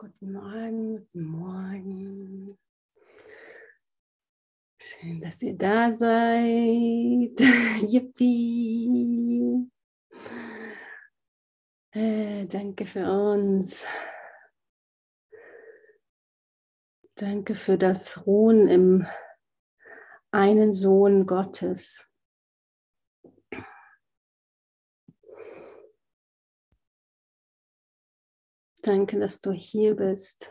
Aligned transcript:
Guten 0.00 0.30
Morgen, 0.32 0.96
guten 0.96 1.24
Morgen. 1.24 2.58
Schön, 4.80 5.20
dass 5.20 5.42
ihr 5.42 5.56
da 5.58 5.90
seid. 5.90 7.40
Yippie. 7.82 9.68
Äh, 11.90 12.46
danke 12.46 12.86
für 12.86 13.10
uns. 13.10 13.84
Danke 17.16 17.56
für 17.56 17.76
das 17.76 18.24
Ruhen 18.24 18.68
im 18.68 19.04
einen 20.30 20.74
Sohn 20.74 21.26
Gottes. 21.26 22.08
Danke, 28.88 29.20
dass 29.20 29.42
du 29.42 29.52
hier 29.52 29.96
bist. 29.96 30.50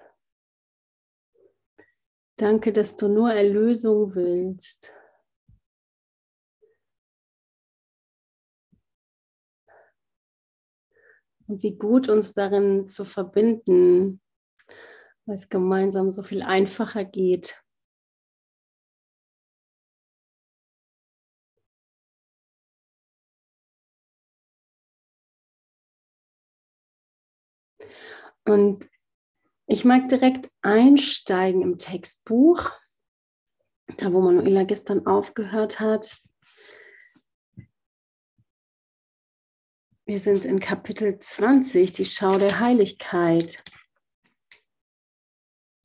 Danke, 2.36 2.72
dass 2.72 2.96
du 2.96 3.08
nur 3.08 3.34
Erlösung 3.34 4.14
willst. 4.14 4.94
Und 11.48 11.64
wie 11.64 11.80
gut 11.80 12.10
uns 12.10 12.34
darin 12.34 12.86
zu 12.86 13.06
verbinden, 13.06 14.22
weil 15.26 15.34
es 15.34 15.50
gemeinsam 15.50 16.12
so 16.12 16.22
viel 16.22 16.44
einfacher 16.44 17.06
geht. 17.06 17.60
Und 28.48 28.90
ich 29.66 29.84
mag 29.84 30.08
direkt 30.08 30.50
einsteigen 30.62 31.62
im 31.62 31.78
Textbuch, 31.78 32.72
da 33.98 34.14
wo 34.14 34.22
Manuela 34.22 34.64
gestern 34.64 35.06
aufgehört 35.06 35.82
hat. 35.82 36.22
Wir 40.06 40.20
sind 40.20 40.46
in 40.46 40.62
Kapitel 40.62 41.20
20, 41.20 41.92
die 41.92 42.06
Schau 42.06 42.38
der 42.38 42.62
Heiligkeit. 42.62 43.62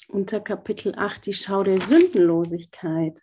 Unter 0.07 0.41
Kapitel 0.41 0.95
8, 0.95 1.27
die 1.27 1.35
Schau 1.35 1.65
der 1.65 1.81
Sündenlosigkeit. 1.81 3.21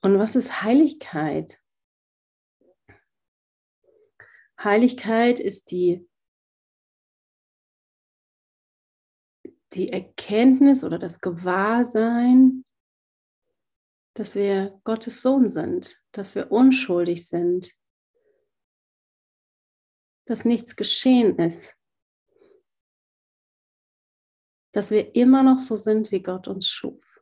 Und 0.00 0.18
was 0.18 0.34
ist 0.34 0.62
Heiligkeit? 0.62 1.60
Heiligkeit 4.62 5.38
ist 5.40 5.70
die, 5.70 6.08
die 9.74 9.90
Erkenntnis 9.90 10.82
oder 10.84 10.98
das 10.98 11.20
Gewahrsein, 11.20 12.64
dass 14.14 14.34
wir 14.34 14.80
Gottes 14.84 15.20
Sohn 15.20 15.50
sind, 15.50 16.02
dass 16.12 16.34
wir 16.34 16.50
unschuldig 16.50 17.28
sind, 17.28 17.74
dass 20.24 20.44
nichts 20.44 20.74
geschehen 20.74 21.38
ist, 21.38 21.76
dass 24.72 24.90
wir 24.90 25.14
immer 25.14 25.42
noch 25.42 25.58
so 25.58 25.76
sind, 25.76 26.10
wie 26.12 26.22
Gott 26.22 26.48
uns 26.48 26.68
schuf. 26.68 27.15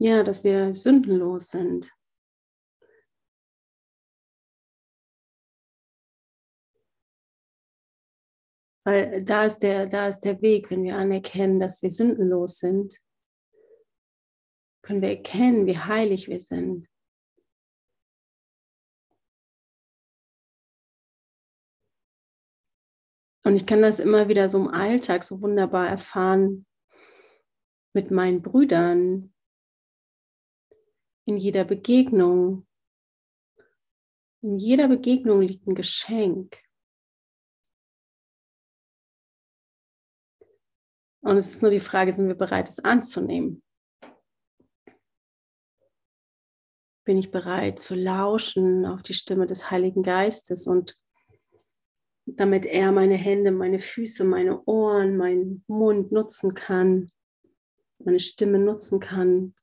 Ja, 0.00 0.22
dass 0.22 0.44
wir 0.44 0.74
sündenlos 0.74 1.48
sind. 1.48 1.90
Weil 8.84 9.22
da 9.22 9.44
ist, 9.44 9.58
der, 9.58 9.86
da 9.86 10.08
ist 10.08 10.20
der 10.20 10.40
Weg, 10.40 10.70
wenn 10.70 10.82
wir 10.82 10.96
anerkennen, 10.96 11.60
dass 11.60 11.82
wir 11.82 11.90
sündenlos 11.90 12.58
sind, 12.58 12.96
können 14.82 15.02
wir 15.02 15.10
erkennen, 15.10 15.66
wie 15.66 15.76
heilig 15.76 16.28
wir 16.28 16.40
sind. 16.40 16.88
Und 23.44 23.56
ich 23.56 23.66
kann 23.66 23.82
das 23.82 23.98
immer 23.98 24.28
wieder 24.28 24.48
so 24.48 24.58
im 24.58 24.68
Alltag 24.68 25.24
so 25.24 25.42
wunderbar 25.42 25.88
erfahren 25.88 26.66
mit 27.94 28.10
meinen 28.10 28.42
Brüdern, 28.42 29.34
in 31.28 31.36
jeder 31.36 31.64
Begegnung. 31.64 32.66
In 34.40 34.56
jeder 34.56 34.88
Begegnung 34.88 35.42
liegt 35.42 35.66
ein 35.66 35.74
Geschenk. 35.74 36.58
Und 41.20 41.36
es 41.36 41.52
ist 41.52 41.60
nur 41.60 41.70
die 41.70 41.80
Frage, 41.80 42.12
sind 42.12 42.28
wir 42.28 42.34
bereit, 42.34 42.70
es 42.70 42.78
anzunehmen? 42.78 43.62
Bin 47.04 47.18
ich 47.18 47.30
bereit 47.30 47.78
zu 47.78 47.94
lauschen 47.94 48.86
auf 48.86 49.02
die 49.02 49.12
Stimme 49.12 49.46
des 49.46 49.70
Heiligen 49.70 50.02
Geistes 50.02 50.66
und 50.66 50.98
damit 52.24 52.64
er 52.64 52.90
meine 52.90 53.16
Hände, 53.16 53.52
meine 53.52 53.78
Füße, 53.78 54.24
meine 54.24 54.64
Ohren, 54.64 55.18
meinen 55.18 55.62
Mund 55.66 56.10
nutzen 56.10 56.54
kann, 56.54 57.10
meine 58.02 58.20
Stimme 58.20 58.58
nutzen 58.58 58.98
kann, 58.98 59.54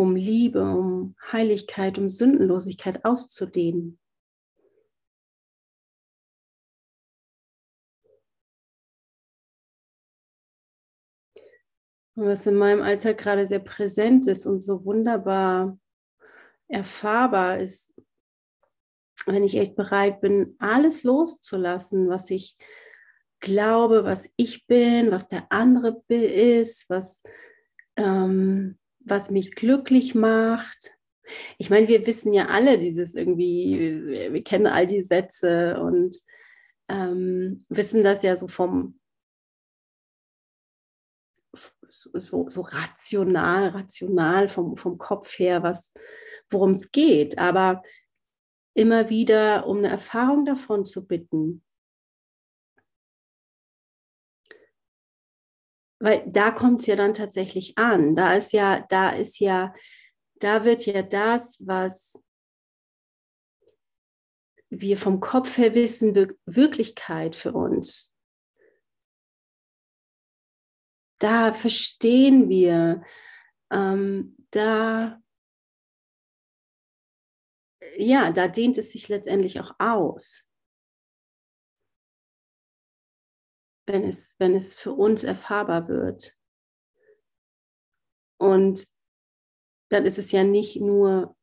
um 0.00 0.16
Liebe, 0.16 0.62
um 0.62 1.14
Heiligkeit, 1.30 1.98
um 1.98 2.08
Sündenlosigkeit 2.08 3.04
auszudehnen. 3.04 3.98
Und 12.16 12.26
was 12.26 12.46
in 12.46 12.56
meinem 12.56 12.82
Alltag 12.82 13.18
gerade 13.18 13.46
sehr 13.46 13.60
präsent 13.60 14.26
ist 14.26 14.46
und 14.46 14.62
so 14.62 14.84
wunderbar 14.84 15.78
erfahrbar 16.68 17.58
ist, 17.58 17.92
wenn 19.26 19.44
ich 19.44 19.56
echt 19.56 19.76
bereit 19.76 20.22
bin, 20.22 20.56
alles 20.58 21.02
loszulassen, 21.02 22.08
was 22.08 22.30
ich 22.30 22.56
glaube, 23.40 24.04
was 24.04 24.30
ich 24.36 24.66
bin, 24.66 25.10
was 25.10 25.28
der 25.28 25.50
andere 25.52 26.02
ist, 26.08 26.88
was 26.88 27.22
ähm, 27.96 28.79
was 29.00 29.30
mich 29.30 29.54
glücklich 29.54 30.14
macht. 30.14 30.92
Ich 31.58 31.70
meine, 31.70 31.88
wir 31.88 32.06
wissen 32.06 32.32
ja 32.32 32.46
alle 32.46 32.78
dieses 32.78 33.14
irgendwie, 33.14 34.32
wir 34.32 34.44
kennen 34.44 34.66
all 34.66 34.86
die 34.86 35.02
Sätze 35.02 35.80
und 35.80 36.16
ähm, 36.88 37.64
wissen 37.68 38.02
das 38.02 38.22
ja 38.22 38.34
so 38.36 38.48
vom 38.48 39.00
so, 41.90 42.48
so 42.48 42.60
rational, 42.60 43.68
rational 43.68 44.48
vom, 44.48 44.76
vom 44.76 44.98
Kopf 44.98 45.38
her, 45.38 45.62
was, 45.62 45.92
worum 46.48 46.72
es 46.72 46.92
geht. 46.92 47.38
Aber 47.38 47.82
immer 48.74 49.10
wieder 49.10 49.66
um 49.66 49.78
eine 49.78 49.88
Erfahrung 49.88 50.44
davon 50.44 50.84
zu 50.84 51.06
bitten, 51.06 51.62
weil 56.00 56.24
da 56.26 56.50
kommt 56.50 56.80
es 56.80 56.86
ja 56.86 56.96
dann 56.96 57.14
tatsächlich 57.14 57.76
an. 57.76 58.14
Da 58.14 58.34
ist 58.34 58.52
ja, 58.52 58.80
da 58.88 59.10
ist 59.10 59.38
ja, 59.38 59.74
da 60.36 60.64
wird 60.64 60.86
ja 60.86 61.02
das, 61.02 61.64
was 61.66 62.20
wir 64.70 64.96
vom 64.96 65.20
Kopf 65.20 65.58
her 65.58 65.74
wissen, 65.74 66.14
Wirklichkeit 66.46 67.36
für 67.36 67.52
uns. 67.52 68.12
Da 71.18 71.52
verstehen 71.52 72.48
wir, 72.48 73.02
ähm, 73.70 74.36
da, 74.52 75.20
ja, 77.98 78.30
da 78.30 78.48
dehnt 78.48 78.78
es 78.78 78.92
sich 78.92 79.08
letztendlich 79.08 79.60
auch 79.60 79.74
aus. 79.78 80.44
Wenn 83.92 84.04
es, 84.04 84.36
wenn 84.38 84.54
es 84.54 84.74
für 84.74 84.92
uns 84.92 85.24
erfahrbar 85.24 85.88
wird. 85.88 86.36
Und 88.38 88.86
dann 89.90 90.06
ist 90.06 90.18
es 90.18 90.32
ja 90.32 90.44
nicht 90.44 90.80
nur 90.80 91.36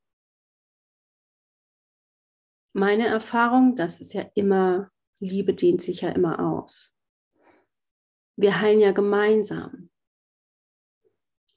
meine 2.73 3.07
Erfahrung, 3.07 3.75
das 3.75 3.99
ist 3.99 4.13
ja 4.13 4.29
immer, 4.35 4.91
Liebe 5.19 5.53
dehnt 5.53 5.81
sich 5.81 6.01
ja 6.01 6.09
immer 6.09 6.39
aus. 6.39 6.93
Wir 8.37 8.61
heilen 8.61 8.79
ja 8.79 8.91
gemeinsam. 8.91 9.89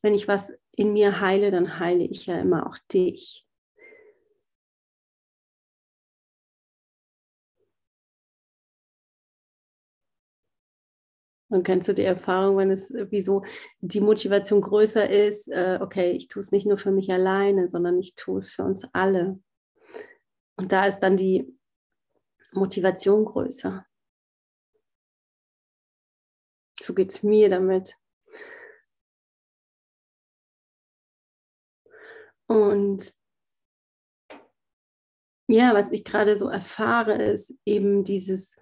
Wenn 0.02 0.14
ich 0.14 0.28
was 0.28 0.58
in 0.72 0.94
mir 0.94 1.20
heile, 1.20 1.50
dann 1.50 1.78
heile 1.78 2.04
ich 2.04 2.26
ja 2.26 2.38
immer 2.40 2.66
auch 2.66 2.78
dich. 2.90 3.46
Und 11.50 11.64
kennst 11.64 11.88
du 11.88 11.94
die 11.94 12.04
Erfahrung, 12.04 12.56
wenn 12.56 12.70
es 12.70 12.94
wie 13.10 13.20
so 13.20 13.42
die 13.80 14.00
Motivation 14.00 14.60
größer 14.60 15.10
ist, 15.10 15.48
äh, 15.48 15.78
okay, 15.82 16.12
ich 16.12 16.28
tue 16.28 16.40
es 16.40 16.52
nicht 16.52 16.64
nur 16.66 16.78
für 16.78 16.92
mich 16.92 17.12
alleine, 17.12 17.68
sondern 17.68 17.98
ich 17.98 18.14
tue 18.14 18.38
es 18.38 18.52
für 18.52 18.62
uns 18.62 18.86
alle. 18.94 19.40
Und 20.56 20.70
da 20.70 20.86
ist 20.86 21.00
dann 21.00 21.16
die 21.16 21.52
Motivation 22.52 23.24
größer. 23.24 23.84
So 26.80 26.94
geht 26.94 27.10
es 27.10 27.24
mir 27.24 27.48
damit. 27.48 27.96
Und 32.46 33.12
ja, 35.48 35.74
was 35.74 35.90
ich 35.90 36.04
gerade 36.04 36.36
so 36.36 36.48
erfahre, 36.48 37.20
ist 37.20 37.54
eben 37.64 38.04
dieses, 38.04 38.54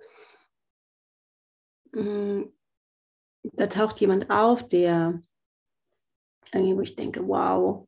mm, 1.93 2.45
da 3.53 3.67
taucht 3.67 4.01
jemand 4.01 4.31
auf, 4.31 4.67
der 4.67 5.21
irgendwie, 6.53 6.77
wo 6.77 6.81
ich 6.81 6.95
denke, 6.95 7.27
wow, 7.27 7.87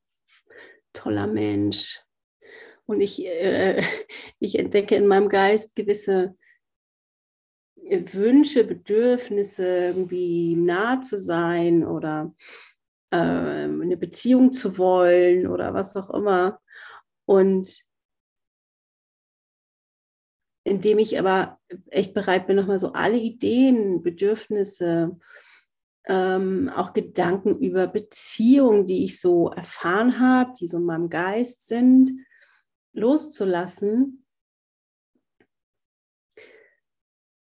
toller 0.93 1.27
Mensch. 1.27 2.01
Und 2.87 3.01
ich, 3.01 3.25
äh, 3.25 3.83
ich 4.39 4.59
entdecke 4.59 4.97
in 4.97 5.07
meinem 5.07 5.29
Geist 5.29 5.75
gewisse 5.77 6.37
Wünsche, 7.77 8.65
Bedürfnisse, 8.65 9.89
irgendwie 9.89 10.55
nah 10.55 11.01
zu 11.01 11.19
sein 11.19 11.85
oder 11.85 12.35
äh, 13.11 13.17
eine 13.17 13.97
Beziehung 13.97 14.53
zu 14.53 14.79
wollen 14.79 15.49
oder 15.49 15.75
was 15.75 15.97
auch 15.97 16.11
immer. 16.11 16.61
Und 17.27 17.85
indem 20.65 20.99
ich 20.99 21.19
aber 21.19 21.59
echt 21.89 22.15
bereit 22.15 22.47
bin, 22.47 22.57
nochmal 22.57 22.79
so 22.79 22.93
alle 22.93 23.19
Ideen, 23.19 24.03
Bedürfnisse, 24.03 25.19
ähm, 26.07 26.71
auch 26.75 26.93
Gedanken 26.93 27.59
über 27.59 27.87
Beziehungen, 27.87 28.87
die 28.87 29.05
ich 29.05 29.21
so 29.21 29.51
erfahren 29.51 30.19
habe, 30.19 30.53
die 30.59 30.67
so 30.67 30.79
in 30.79 30.85
meinem 30.85 31.09
Geist 31.09 31.67
sind, 31.67 32.11
loszulassen, 32.93 34.25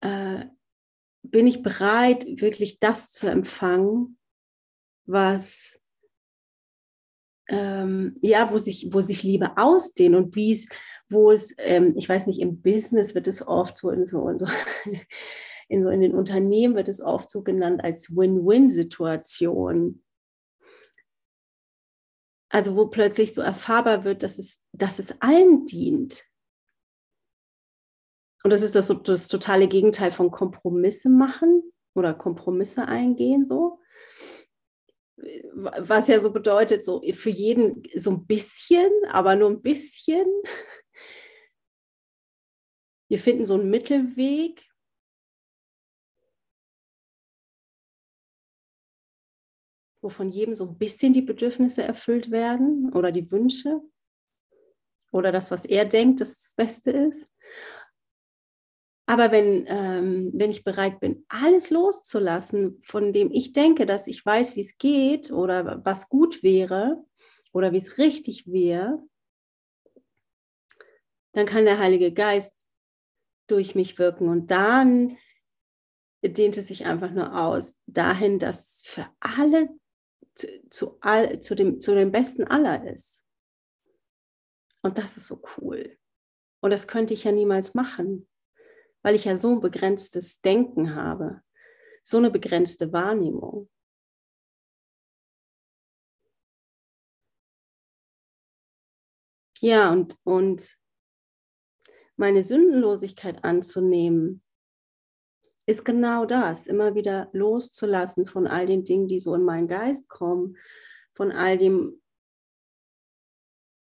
äh, 0.02 0.46
bin 1.22 1.48
ich 1.48 1.62
bereit, 1.62 2.26
wirklich 2.42 2.80
das 2.80 3.12
zu 3.12 3.28
empfangen, 3.28 4.18
was 5.06 5.80
ähm, 7.50 8.18
ja, 8.22 8.52
wo 8.52 8.58
sich, 8.58 8.90
wo 8.92 9.02
sich 9.02 9.24
Liebe 9.24 9.58
ausdehnt 9.58 10.16
und 10.16 10.36
wie 10.36 10.52
es, 10.52 10.68
wo 11.10 11.32
es, 11.32 11.56
ähm, 11.58 11.94
ich 11.98 12.08
weiß 12.08 12.28
nicht, 12.28 12.40
im 12.40 12.62
Business 12.62 13.16
wird 13.16 13.28
es 13.28 13.46
oft 13.46 13.78
so 13.78 13.90
in 13.90 14.06
so, 14.06 14.30
in 14.30 14.40
so, 14.40 14.46
in 15.70 15.84
so 15.84 15.90
in 15.90 16.02
den 16.02 16.14
Unternehmen 16.14 16.76
wird 16.76 16.90
es 16.90 17.00
oft 17.00 17.30
so 17.30 17.42
genannt 17.44 17.84
als 17.84 18.16
Win-Win-Situation. 18.16 20.04
Also 22.52 22.76
wo 22.76 22.88
plötzlich 22.88 23.34
so 23.34 23.42
erfahrbar 23.42 24.04
wird, 24.04 24.24
dass 24.24 24.38
es, 24.38 24.66
dass 24.74 25.00
es 25.00 25.22
allen 25.22 25.66
dient. 25.66 26.26
Und 28.44 28.52
das 28.52 28.62
ist 28.62 28.76
das, 28.76 28.94
das 29.04 29.28
totale 29.28 29.68
Gegenteil 29.68 30.12
von 30.12 30.32
Kompromisse 30.32 31.10
machen 31.10 31.64
oder 31.94 32.14
Kompromisse 32.14 32.88
eingehen 32.88 33.46
so 33.46 33.80
was 35.54 36.08
ja 36.08 36.20
so 36.20 36.32
bedeutet, 36.32 36.84
so 36.84 37.02
für 37.14 37.30
jeden 37.30 37.84
so 37.96 38.12
ein 38.12 38.26
bisschen, 38.26 38.92
aber 39.10 39.36
nur 39.36 39.50
ein 39.50 39.62
bisschen. 39.62 40.26
Wir 43.10 43.20
finden 43.20 43.46
so 43.46 43.56
einen 43.56 43.70
Mittelweg. 43.70 44.69
Wo 50.02 50.10
von 50.10 50.32
jedem 50.32 50.56
so 50.56 50.66
ein 50.66 50.78
bisschen 50.78 51.14
die 51.14 51.22
Bedürfnisse 51.22 51.84
erfüllt 51.84 52.32
werden 52.32 52.92
oder 52.94 53.12
die 53.12 53.30
Wünsche 53.32 53.82
oder 55.12 55.32
das, 55.32 55.52
was 55.52 55.66
er 55.66 55.86
denkt, 55.86 56.22
dass 56.22 56.38
das 56.38 56.56
Beste 56.56 56.92
ist. 56.92 57.28
Aber 59.08 59.32
wenn, 59.32 59.66
ähm, 59.68 60.32
wenn 60.36 60.52
ich 60.52 60.64
bereit 60.64 61.00
bin, 61.00 61.26
alles 61.30 61.72
loszulassen, 61.72 62.80
von 62.84 63.12
dem 63.12 63.32
ich 63.32 63.54
denke, 63.54 63.88
dass 63.88 64.06
ich 64.06 64.24
weiß, 64.24 64.56
wie 64.56 64.62
es 64.62 64.78
geht 64.78 65.32
oder 65.32 65.84
was 65.84 66.10
gut 66.10 66.44
wäre 66.44 67.04
oder 67.52 67.72
wie 67.72 67.78
es 67.78 67.98
richtig 67.98 68.46
wäre, 68.52 69.02
dann 71.34 71.48
kann 71.48 71.66
der 71.66 71.80
Heilige 71.80 72.14
Geist 72.14 72.68
durch 73.48 73.74
mich 73.74 73.98
wirken. 73.98 74.30
Und 74.30 74.52
dann 74.52 75.18
dehnt 76.24 76.58
es 76.58 76.68
sich 76.68 76.86
einfach 76.86 77.10
nur 77.10 77.36
aus 77.36 77.80
dahin, 77.88 78.38
dass 78.38 78.84
für 78.86 79.08
alle 79.20 79.70
zu, 80.70 80.98
all, 81.02 81.40
zu, 81.40 81.56
dem, 81.56 81.80
zu 81.80 81.94
dem 81.96 82.12
Besten 82.12 82.44
aller 82.44 82.92
ist. 82.92 83.24
Und 84.82 84.98
das 84.98 85.18
ist 85.18 85.28
so 85.28 85.42
cool. 85.58 85.98
Und 86.62 86.72
das 86.72 86.88
könnte 86.88 87.14
ich 87.14 87.24
ja 87.24 87.32
niemals 87.32 87.74
machen 87.74 88.30
weil 89.02 89.16
ich 89.16 89.26
ja 89.26 89.36
so 89.36 89.52
ein 89.52 89.62
begrenztes 89.62 90.42
Denken 90.42 90.96
habe, 90.96 91.42
so 92.04 92.18
eine 92.18 92.32
begrenzte 92.32 92.92
Wahrnehmung. 92.92 93.70
Ja, 99.62 99.92
und, 99.92 100.16
und 100.24 100.78
meine 102.16 102.44
Sündenlosigkeit 102.44 103.44
anzunehmen, 103.44 104.42
ist 105.70 105.86
genau 105.86 106.26
das, 106.26 106.66
immer 106.66 106.96
wieder 106.96 107.30
loszulassen 107.32 108.26
von 108.26 108.48
all 108.48 108.66
den 108.66 108.84
Dingen, 108.84 109.08
die 109.08 109.20
so 109.20 109.36
in 109.36 109.44
meinen 109.44 109.68
Geist 109.68 110.10
kommen, 110.10 110.58
von 111.14 111.32
all 111.32 111.58
dem, 111.58 112.02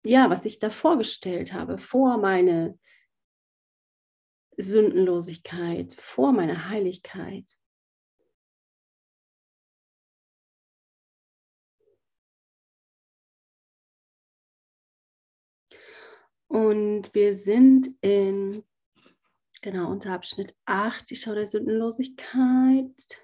ja, 0.05 0.29
was 0.29 0.43
ich 0.43 0.59
da 0.59 0.69
vorgestellt 0.69 1.53
habe, 1.53 1.77
vor 1.77 2.17
meine 2.17 2.77
Sündenlosigkeit, 4.57 5.93
vor 5.93 6.33
meiner 6.33 6.67
Heiligkeit. 6.67 7.57
Und 16.47 17.13
wir 17.13 17.37
sind 17.37 17.89
in, 18.01 18.65
genau, 19.61 19.91
unter 19.91 20.13
Abschnitt 20.13 20.55
8, 20.65 21.09
die 21.09 21.15
Schau 21.15 21.33
der 21.33 21.47
Sündenlosigkeit. 21.47 23.23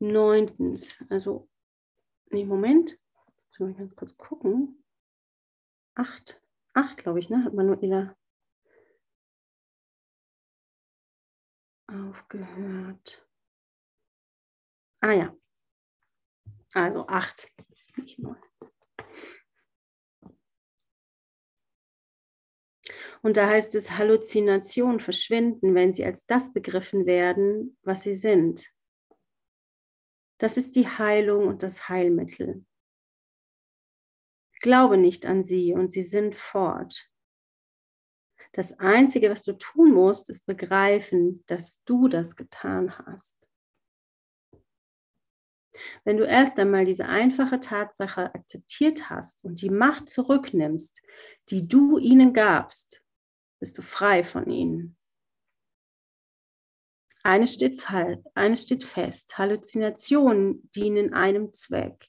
Neuntens, 0.00 1.02
also, 1.08 1.48
nee, 2.30 2.44
Moment, 2.44 2.98
ich 3.52 3.58
muss 3.58 3.76
ganz 3.76 3.96
kurz 3.96 4.16
gucken. 4.16 4.84
Acht 5.94 6.44
acht, 6.74 6.98
glaube 6.98 7.20
ich, 7.20 7.30
ne? 7.30 7.44
Hat 7.44 7.54
Manuela 7.54 8.16
aufgehört. 11.86 13.26
Ah 15.00 15.12
ja. 15.12 15.36
Also 16.74 17.06
acht, 17.06 17.48
nicht 17.96 18.18
neun. 18.18 18.36
Und 23.24 23.38
da 23.38 23.48
heißt 23.48 23.74
es, 23.74 23.92
Halluzinationen 23.92 25.00
verschwinden, 25.00 25.74
wenn 25.74 25.94
sie 25.94 26.04
als 26.04 26.26
das 26.26 26.52
begriffen 26.52 27.06
werden, 27.06 27.74
was 27.82 28.02
sie 28.02 28.16
sind. 28.16 28.70
Das 30.36 30.58
ist 30.58 30.76
die 30.76 30.86
Heilung 30.86 31.48
und 31.48 31.62
das 31.62 31.88
Heilmittel. 31.88 32.66
Glaube 34.60 34.98
nicht 34.98 35.24
an 35.24 35.42
sie 35.42 35.72
und 35.72 35.90
sie 35.90 36.02
sind 36.02 36.36
fort. 36.36 37.10
Das 38.52 38.78
Einzige, 38.78 39.30
was 39.30 39.42
du 39.42 39.54
tun 39.54 39.92
musst, 39.92 40.28
ist 40.28 40.44
begreifen, 40.44 41.42
dass 41.46 41.82
du 41.86 42.08
das 42.08 42.36
getan 42.36 42.98
hast. 42.98 43.48
Wenn 46.04 46.18
du 46.18 46.24
erst 46.24 46.58
einmal 46.58 46.84
diese 46.84 47.06
einfache 47.06 47.58
Tatsache 47.58 48.34
akzeptiert 48.34 49.08
hast 49.08 49.42
und 49.42 49.62
die 49.62 49.70
Macht 49.70 50.10
zurücknimmst, 50.10 51.00
die 51.48 51.66
du 51.66 51.96
ihnen 51.96 52.34
gabst, 52.34 53.00
bist 53.60 53.78
du 53.78 53.82
frei 53.82 54.24
von 54.24 54.50
ihnen. 54.50 54.96
Eines 57.22 57.54
steht, 57.54 57.82
eines 58.34 58.62
steht 58.62 58.84
fest, 58.84 59.38
Halluzinationen 59.38 60.70
dienen 60.72 61.14
einem 61.14 61.52
Zweck. 61.52 62.08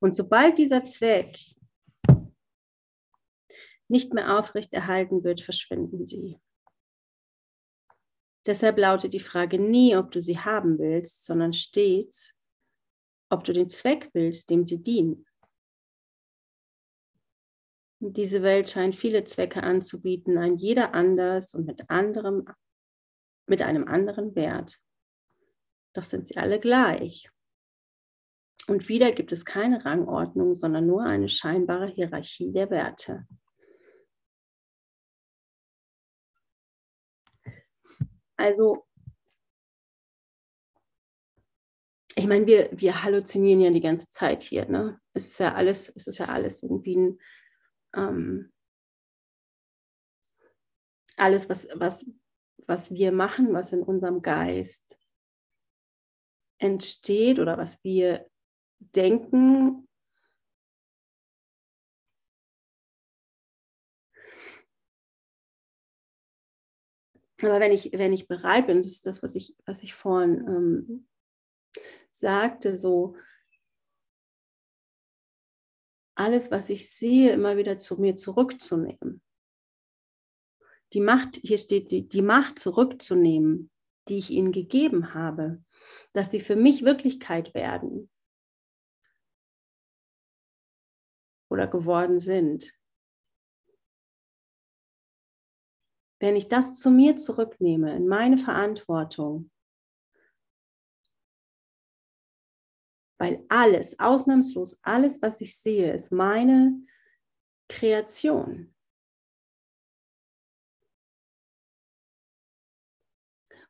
Und 0.00 0.14
sobald 0.14 0.56
dieser 0.58 0.84
Zweck 0.84 1.36
nicht 3.88 4.14
mehr 4.14 4.38
aufrechterhalten 4.38 5.22
wird, 5.22 5.42
verschwinden 5.42 6.06
sie. 6.06 6.40
Deshalb 8.46 8.78
lautet 8.78 9.12
die 9.12 9.20
Frage 9.20 9.58
nie, 9.58 9.94
ob 9.96 10.10
du 10.10 10.20
sie 10.20 10.38
haben 10.38 10.78
willst, 10.78 11.24
sondern 11.24 11.52
stets, 11.52 12.32
ob 13.30 13.44
du 13.44 13.52
den 13.52 13.68
Zweck 13.68 14.10
willst, 14.14 14.50
dem 14.50 14.64
sie 14.64 14.82
dienen. 14.82 15.26
Diese 18.04 18.42
Welt 18.42 18.68
scheint 18.68 18.96
viele 18.96 19.22
Zwecke 19.22 19.62
anzubieten, 19.62 20.36
ein 20.36 20.56
jeder 20.56 20.92
anders 20.92 21.54
und 21.54 21.66
mit 21.66 21.88
anderem 21.88 22.44
mit 23.46 23.62
einem 23.62 23.86
anderen 23.86 24.34
Wert. 24.34 24.80
Doch 25.94 26.02
sind 26.02 26.26
sie 26.26 26.36
alle 26.36 26.58
gleich. 26.58 27.30
Und 28.66 28.88
wieder 28.88 29.12
gibt 29.12 29.30
es 29.30 29.44
keine 29.44 29.84
Rangordnung, 29.84 30.56
sondern 30.56 30.86
nur 30.86 31.04
eine 31.04 31.28
scheinbare 31.28 31.86
Hierarchie 31.86 32.50
der 32.50 32.70
Werte. 32.70 33.26
Also, 38.36 38.84
ich 42.16 42.26
meine, 42.26 42.46
wir, 42.46 42.68
wir 42.72 43.04
halluzinieren 43.04 43.60
ja 43.60 43.70
die 43.70 43.80
ganze 43.80 44.08
Zeit 44.10 44.42
hier. 44.42 44.66
Ne? 44.66 45.00
Es 45.12 45.26
ist 45.26 45.38
ja 45.38 45.54
alles, 45.54 45.88
es 45.94 46.08
ist 46.08 46.18
ja 46.18 46.26
alles 46.26 46.62
irgendwie 46.62 46.96
ein, 46.96 47.18
ähm, 47.94 48.52
alles, 51.16 51.48
was, 51.48 51.68
was, 51.74 52.06
was 52.66 52.90
wir 52.92 53.12
machen, 53.12 53.52
was 53.52 53.72
in 53.72 53.82
unserem 53.82 54.22
Geist 54.22 54.98
entsteht 56.58 57.38
oder 57.38 57.58
was 57.58 57.82
wir 57.84 58.28
denken, 58.78 59.88
aber 67.42 67.60
wenn 67.60 67.72
ich, 67.72 67.90
wenn 67.92 68.12
ich 68.12 68.28
bereit 68.28 68.66
bin, 68.66 68.78
das 68.78 68.92
ist 68.92 69.06
das, 69.06 69.22
was 69.22 69.34
ich, 69.34 69.56
was 69.66 69.82
ich 69.82 69.94
vorhin 69.94 70.46
ähm, 70.46 71.08
sagte, 72.10 72.76
so 72.76 73.16
alles, 76.14 76.50
was 76.50 76.68
ich 76.68 76.90
sehe, 76.90 77.32
immer 77.32 77.56
wieder 77.56 77.78
zu 77.78 78.00
mir 78.00 78.16
zurückzunehmen. 78.16 79.22
Die 80.92 81.00
Macht, 81.00 81.36
hier 81.36 81.58
steht, 81.58 81.90
die, 81.90 82.08
die 82.08 82.22
Macht 82.22 82.58
zurückzunehmen, 82.58 83.70
die 84.08 84.18
ich 84.18 84.30
ihnen 84.30 84.52
gegeben 84.52 85.14
habe, 85.14 85.62
dass 86.12 86.30
sie 86.30 86.40
für 86.40 86.56
mich 86.56 86.84
Wirklichkeit 86.84 87.54
werden 87.54 88.10
oder 91.48 91.66
geworden 91.66 92.18
sind. 92.18 92.74
Wenn 96.18 96.36
ich 96.36 96.48
das 96.48 96.78
zu 96.78 96.90
mir 96.90 97.16
zurücknehme, 97.16 97.94
in 97.94 98.06
meine 98.06 98.38
Verantwortung, 98.38 99.51
weil 103.22 103.46
alles, 103.48 104.00
ausnahmslos 104.00 104.80
alles, 104.82 105.22
was 105.22 105.40
ich 105.40 105.56
sehe, 105.56 105.92
ist 105.92 106.10
meine 106.10 106.84
Kreation. 107.68 108.74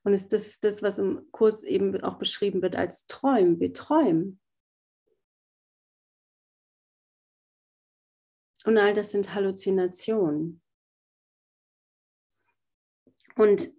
Und 0.04 0.14
es, 0.14 0.28
das 0.28 0.46
ist 0.46 0.64
das, 0.64 0.82
was 0.82 0.96
im 0.96 1.30
Kurs 1.32 1.64
eben 1.64 2.02
auch 2.02 2.16
beschrieben 2.16 2.62
wird 2.62 2.76
als 2.76 3.06
Träumen. 3.08 3.60
Wir 3.60 3.74
träumen. 3.74 4.40
Und 8.64 8.78
all 8.78 8.94
das 8.94 9.10
sind 9.10 9.34
Halluzinationen. 9.34 10.62
Und 13.36 13.70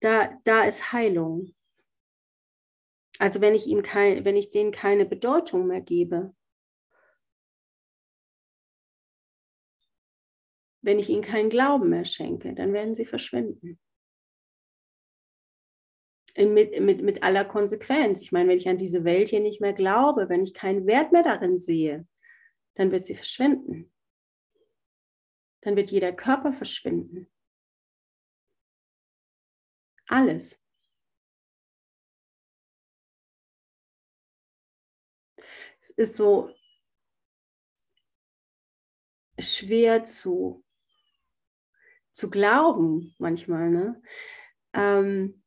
da, 0.00 0.38
da 0.44 0.64
ist 0.64 0.92
Heilung. 0.92 1.54
Also 3.18 3.40
wenn 3.40 3.54
ich 3.54 3.66
ihm 3.66 3.82
kein, 3.82 4.24
wenn 4.24 4.36
ich 4.36 4.50
denen 4.50 4.72
keine 4.72 5.04
Bedeutung 5.04 5.66
mehr 5.66 5.82
gebe, 5.82 6.34
wenn 10.82 10.98
ich 10.98 11.10
ihnen 11.10 11.22
keinen 11.22 11.50
Glauben 11.50 11.90
mehr 11.90 12.06
schenke, 12.06 12.54
dann 12.54 12.72
werden 12.72 12.94
sie 12.94 13.04
verschwinden. 13.04 13.78
Mit, 16.36 16.80
mit, 16.80 17.02
mit 17.02 17.22
aller 17.22 17.44
Konsequenz. 17.44 18.22
Ich 18.22 18.32
meine, 18.32 18.48
wenn 18.48 18.58
ich 18.58 18.68
an 18.68 18.78
diese 18.78 19.04
Welt 19.04 19.28
hier 19.28 19.40
nicht 19.40 19.60
mehr 19.60 19.74
glaube, 19.74 20.28
wenn 20.28 20.42
ich 20.42 20.54
keinen 20.54 20.86
Wert 20.86 21.12
mehr 21.12 21.22
darin 21.22 21.58
sehe, 21.58 22.06
dann 22.74 22.92
wird 22.92 23.04
sie 23.04 23.14
verschwinden. 23.14 23.92
Dann 25.60 25.76
wird 25.76 25.90
jeder 25.90 26.12
Körper 26.12 26.54
verschwinden. 26.54 27.30
Alles. 30.10 30.60
Es 35.80 35.90
ist 35.90 36.16
so 36.16 36.50
schwer 39.38 40.04
zu 40.04 40.64
zu 42.12 42.28
glauben 42.28 43.14
manchmal. 43.18 43.70
Ne? 43.70 44.02
Ähm, 44.74 45.42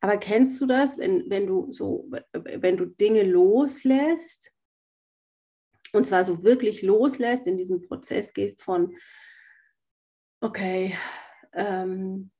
aber 0.00 0.18
kennst 0.18 0.60
du 0.60 0.66
das, 0.66 0.98
wenn, 0.98 1.30
wenn 1.30 1.46
du 1.46 1.70
so, 1.70 2.10
wenn 2.32 2.76
du 2.76 2.86
Dinge 2.86 3.22
loslässt 3.22 4.52
und 5.92 6.06
zwar 6.06 6.24
so 6.24 6.42
wirklich 6.42 6.82
loslässt, 6.82 7.46
in 7.46 7.56
diesen 7.56 7.82
Prozess 7.82 8.32
gehst 8.32 8.62
von, 8.62 8.96
okay, 10.40 10.96
ähm, 11.52 12.32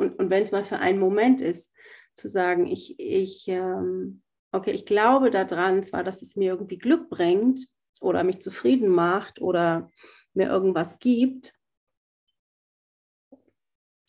und, 0.00 0.18
und 0.18 0.30
wenn 0.30 0.42
es 0.42 0.52
mal 0.52 0.64
für 0.64 0.78
einen 0.78 0.98
Moment 0.98 1.40
ist, 1.40 1.72
zu 2.14 2.28
sagen, 2.28 2.66
ich, 2.66 2.98
ich, 2.98 3.46
ähm, 3.48 4.22
okay, 4.52 4.72
ich 4.72 4.84
glaube 4.84 5.30
daran, 5.30 5.82
zwar, 5.82 6.02
dass 6.02 6.22
es 6.22 6.36
mir 6.36 6.52
irgendwie 6.52 6.78
Glück 6.78 7.08
bringt, 7.08 7.68
oder 8.00 8.24
mich 8.24 8.40
zufrieden 8.40 8.88
macht 8.88 9.40
oder 9.40 9.90
mir 10.32 10.48
irgendwas 10.48 10.98
gibt. 10.98 11.54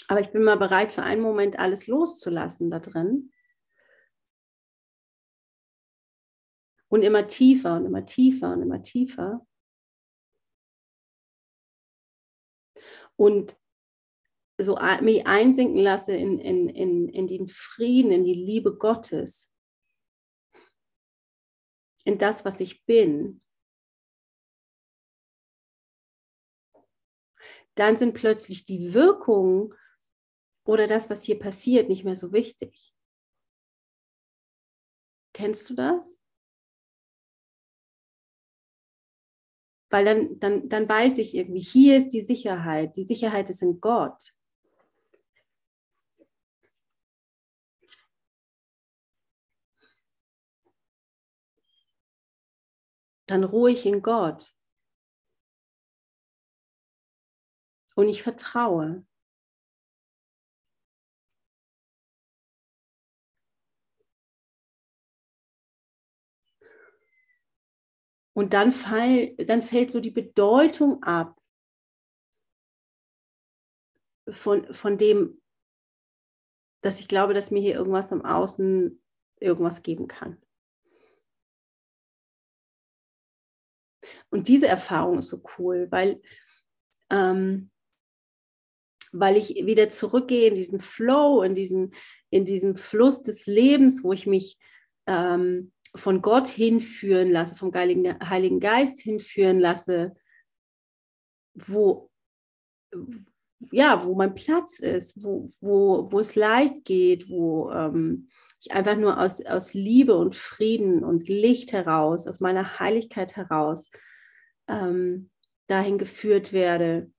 Aber 0.07 0.21
ich 0.21 0.31
bin 0.31 0.43
mal 0.43 0.57
bereit, 0.57 0.91
für 0.91 1.03
einen 1.03 1.21
Moment 1.21 1.59
alles 1.59 1.87
loszulassen 1.87 2.69
da 2.69 2.79
drin. 2.79 3.31
Und 6.89 7.03
immer 7.03 7.27
tiefer 7.27 7.77
und 7.77 7.85
immer 7.85 8.05
tiefer 8.05 8.51
und 8.51 8.61
immer 8.61 8.81
tiefer. 8.81 9.45
Und 13.15 13.57
so 14.63 14.77
mich 15.01 15.27
einsinken 15.27 15.81
lasse 15.81 16.13
in, 16.13 16.39
in, 16.39 16.69
in, 16.69 17.09
in 17.09 17.27
den 17.27 17.47
Frieden, 17.47 18.11
in 18.11 18.23
die 18.23 18.33
Liebe 18.33 18.75
Gottes, 18.75 19.53
in 22.03 22.17
das, 22.17 22.45
was 22.45 22.59
ich 22.59 22.85
bin, 22.85 23.41
dann 27.75 27.97
sind 27.97 28.13
plötzlich 28.13 28.65
die 28.65 28.93
Wirkungen 28.93 29.73
oder 30.65 30.87
das, 30.87 31.09
was 31.09 31.23
hier 31.23 31.39
passiert, 31.39 31.89
nicht 31.89 32.03
mehr 32.03 32.15
so 32.15 32.31
wichtig. 32.31 32.93
Kennst 35.33 35.69
du 35.69 35.75
das? 35.75 36.19
Weil 39.89 40.05
dann, 40.05 40.39
dann, 40.39 40.69
dann 40.69 40.87
weiß 40.87 41.17
ich 41.17 41.35
irgendwie, 41.35 41.59
hier 41.59 41.97
ist 41.97 42.09
die 42.09 42.21
Sicherheit. 42.21 42.95
Die 42.95 43.03
Sicherheit 43.03 43.49
ist 43.49 43.61
in 43.61 43.81
Gott. 43.81 44.31
Dann 53.31 53.45
ruhe 53.45 53.71
ich 53.71 53.85
in 53.85 54.01
Gott. 54.01 54.53
und 57.95 58.07
ich 58.07 58.23
vertraue. 58.23 59.05
Und 68.33 68.53
dann, 68.53 68.71
fall, 68.71 69.35
dann 69.35 69.61
fällt 69.61 69.91
so 69.91 69.99
die 69.99 70.09
Bedeutung 70.11 71.03
ab 71.03 71.39
von, 74.29 74.73
von 74.73 74.97
dem, 74.97 75.41
dass 76.81 76.99
ich 76.99 77.07
glaube, 77.07 77.33
dass 77.33 77.51
mir 77.51 77.61
hier 77.61 77.75
irgendwas 77.75 78.11
im 78.11 78.25
Außen 78.25 79.01
irgendwas 79.39 79.83
geben 79.83 80.07
kann. 80.07 80.41
Und 84.31 84.47
diese 84.47 84.67
Erfahrung 84.67 85.19
ist 85.19 85.29
so 85.29 85.43
cool, 85.57 85.87
weil 85.91 86.21
ähm, 87.11 87.69
weil 89.11 89.37
ich 89.37 89.49
wieder 89.65 89.89
zurückgehe 89.89 90.47
in 90.47 90.55
diesen 90.55 90.79
Flow, 90.79 91.41
in 91.41 91.53
diesen, 91.53 91.93
in 92.29 92.45
diesen 92.45 92.77
Fluss 92.77 93.21
des 93.21 93.45
Lebens, 93.45 94.03
wo 94.03 94.13
ich 94.13 94.25
mich 94.25 94.57
ähm, 95.05 95.71
von 95.93 96.21
Gott 96.21 96.47
hinführen 96.47 97.29
lasse, 97.31 97.55
vom 97.55 97.73
Heiligen, 97.73 98.17
Heiligen 98.27 98.59
Geist 98.59 99.01
hinführen 99.01 99.59
lasse, 99.59 100.15
wo, 101.53 102.09
ja, 103.71 104.05
wo 104.05 104.15
mein 104.15 104.33
Platz 104.33 104.79
ist, 104.79 105.21
wo, 105.21 105.49
wo, 105.59 106.09
wo 106.09 106.19
es 106.19 106.35
Leid 106.35 106.85
geht, 106.85 107.29
wo 107.29 107.69
ähm, 107.71 108.29
ich 108.61 108.71
einfach 108.71 108.95
nur 108.95 109.19
aus, 109.19 109.45
aus 109.45 109.73
Liebe 109.73 110.15
und 110.15 110.37
Frieden 110.37 111.03
und 111.03 111.27
Licht 111.27 111.73
heraus, 111.73 112.27
aus 112.27 112.39
meiner 112.39 112.79
Heiligkeit 112.79 113.35
heraus 113.35 113.89
ähm, 114.67 115.29
dahin 115.67 115.97
geführt 115.97 116.53
werde, 116.53 117.11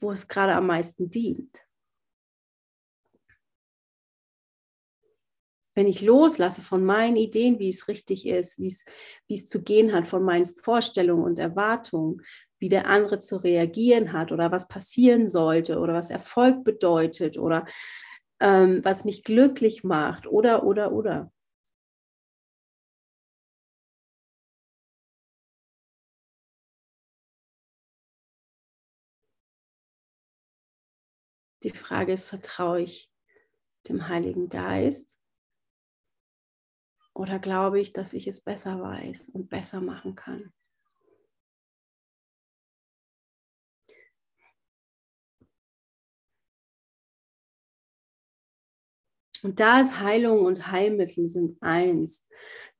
wo 0.00 0.10
es 0.10 0.28
gerade 0.28 0.54
am 0.54 0.66
meisten 0.66 1.10
dient. 1.10 1.66
Wenn 5.74 5.86
ich 5.86 6.02
loslasse 6.02 6.62
von 6.62 6.84
meinen 6.84 7.16
Ideen, 7.16 7.58
wie 7.58 7.68
es 7.68 7.88
richtig 7.88 8.26
ist, 8.26 8.58
wie 8.58 8.66
es, 8.66 8.84
wie 9.28 9.34
es 9.34 9.48
zu 9.48 9.62
gehen 9.62 9.92
hat, 9.92 10.06
von 10.06 10.22
meinen 10.24 10.46
Vorstellungen 10.46 11.24
und 11.24 11.38
Erwartungen, 11.38 12.22
wie 12.58 12.68
der 12.68 12.86
andere 12.86 13.18
zu 13.18 13.36
reagieren 13.36 14.12
hat 14.12 14.32
oder 14.32 14.50
was 14.52 14.68
passieren 14.68 15.28
sollte 15.28 15.78
oder 15.78 15.94
was 15.94 16.10
Erfolg 16.10 16.64
bedeutet 16.64 17.38
oder 17.38 17.66
ähm, 18.40 18.80
was 18.82 19.04
mich 19.04 19.24
glücklich 19.24 19.84
macht 19.84 20.26
oder, 20.26 20.64
oder, 20.64 20.92
oder. 20.92 21.32
Die 31.62 31.70
Frage 31.70 32.12
ist, 32.12 32.26
vertraue 32.26 32.82
ich 32.82 33.10
dem 33.88 34.08
Heiligen 34.08 34.48
Geist 34.48 35.18
oder 37.14 37.38
glaube 37.38 37.80
ich, 37.80 37.92
dass 37.92 38.12
ich 38.12 38.26
es 38.26 38.40
besser 38.40 38.80
weiß 38.80 39.30
und 39.30 39.50
besser 39.50 39.80
machen 39.80 40.14
kann? 40.14 40.52
Und 49.42 49.58
da 49.60 49.80
ist 49.80 50.00
Heilung 50.00 50.44
und 50.44 50.70
Heilmittel 50.70 51.26
sind 51.28 51.56
eins. 51.62 52.26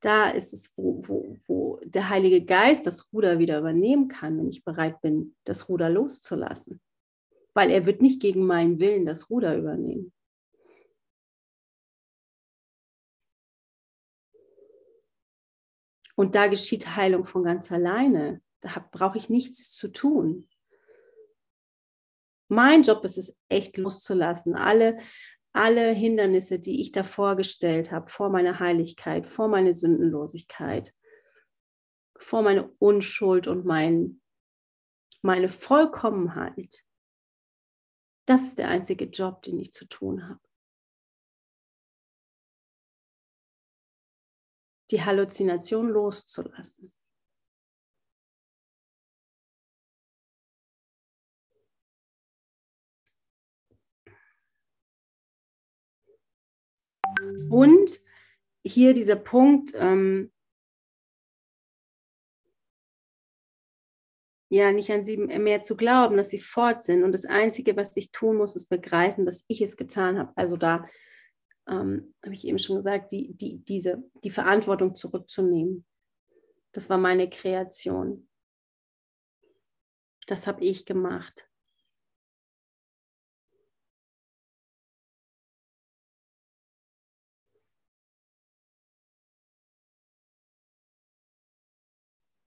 Da 0.01 0.31
ist 0.31 0.53
es, 0.53 0.73
wo, 0.77 1.03
wo, 1.07 1.39
wo 1.47 1.81
der 1.85 2.11
Heilige 2.11 2.45
Geist 2.45 2.87
das 2.87 3.11
Ruder 3.13 3.39
wieder 3.39 3.59
übernehmen 3.59 4.09
kann, 4.09 4.39
wenn 4.39 4.49
ich 4.49 4.65
bereit 4.65 5.01
bin, 5.01 5.35
das 5.45 5.69
Ruder 5.69 5.89
loszulassen. 5.89 6.81
Weil 7.55 7.71
er 7.71 7.87
wird 7.87 8.01
nicht 8.01 8.21
gegen 8.21 8.47
meinen 8.47 8.81
Willen 8.81 9.07
das 9.07 9.31
Ruder 9.31 9.57
übernehmen. 9.57 10.13
Und 16.21 16.35
da 16.35 16.49
geschieht 16.49 16.97
Heilung 16.97 17.25
von 17.25 17.45
ganz 17.45 17.73
alleine. 17.73 18.43
Da 18.61 18.87
brauche 18.93 19.17
ich 19.17 19.31
nichts 19.31 19.71
zu 19.73 19.89
tun. 19.89 20.51
Mein 22.49 22.83
Job 22.83 23.05
ist 23.05 23.17
es, 23.17 23.39
echt 23.49 23.79
loszulassen. 23.79 24.55
Alle, 24.55 24.99
alle 25.53 25.93
Hindernisse, 25.93 26.59
die 26.59 26.83
ich 26.83 26.93
davor 26.93 27.37
gestellt 27.37 27.91
habe, 27.91 28.11
vor 28.11 28.29
meiner 28.29 28.61
Heiligkeit, 28.61 29.27
vor 29.27 29.49
meine 29.49 29.73
Sündenlosigkeit, 29.73 30.93
vor 32.19 32.43
meine 32.43 32.69
Unschuld 32.79 33.47
und 33.47 33.65
mein, 33.65 34.21
meine 35.23 35.49
Vollkommenheit. 35.49 36.85
Das 38.31 38.45
ist 38.45 38.59
der 38.61 38.69
einzige 38.69 39.07
Job, 39.07 39.43
den 39.43 39.59
ich 39.59 39.73
zu 39.73 39.87
tun 39.87 40.29
habe. 40.29 40.39
Die 44.93 45.05
Halluzination 45.05 45.89
loszulassen. 45.89 46.93
Und 57.51 58.01
hier 58.65 58.95
dieser 58.95 59.17
Punkt, 59.17 59.73
ähm, 59.75 60.33
ja, 64.51 64.73
nicht 64.73 64.91
an 64.91 65.05
sie 65.05 65.17
mehr 65.17 65.63
zu 65.63 65.77
glauben, 65.77 66.17
dass 66.17 66.31
sie 66.31 66.41
fort 66.41 66.83
sind. 66.83 67.05
Und 67.05 67.13
das 67.13 67.25
Einzige, 67.25 67.77
was 67.77 67.97
ich 67.97 68.11
tun 68.11 68.37
muss, 68.37 68.57
ist 68.57 68.69
begreifen, 68.69 69.25
dass 69.25 69.45
ich 69.47 69.63
es 69.63 69.77
getan 69.77 70.19
habe. 70.19 70.33
Also 70.35 70.57
da 70.57 70.87
ähm, 71.69 72.15
habe 72.25 72.35
ich 72.35 72.45
eben 72.47 72.59
schon 72.59 72.77
gesagt, 72.77 73.13
die, 73.13 73.33
die, 73.35 73.59
diese, 73.65 74.03
die 74.25 74.31
Verantwortung 74.31 74.97
zurückzunehmen. 74.97 75.87
Das 76.73 76.91
war 76.91 76.99
meine 76.99 77.31
Kreation. 77.31 78.29
Das 80.27 80.47
habe 80.47 80.65
ich 80.65 80.85
gemacht. 80.85 81.50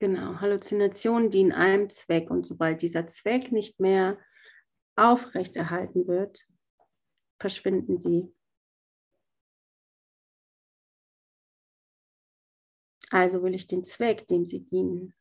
Genau, 0.00 0.40
Halluzinationen 0.40 1.30
dienen 1.30 1.52
einem 1.52 1.90
Zweck 1.90 2.30
und 2.30 2.46
sobald 2.46 2.82
dieser 2.82 3.08
Zweck 3.08 3.50
nicht 3.50 3.80
mehr 3.80 4.16
aufrechterhalten 4.94 6.06
wird, 6.06 6.46
verschwinden 7.40 7.98
sie. 7.98 8.32
Also 13.10 13.42
will 13.42 13.54
ich 13.54 13.66
den 13.66 13.84
Zweck, 13.84 14.28
dem 14.28 14.44
sie 14.44 14.60
dienen. 14.60 15.14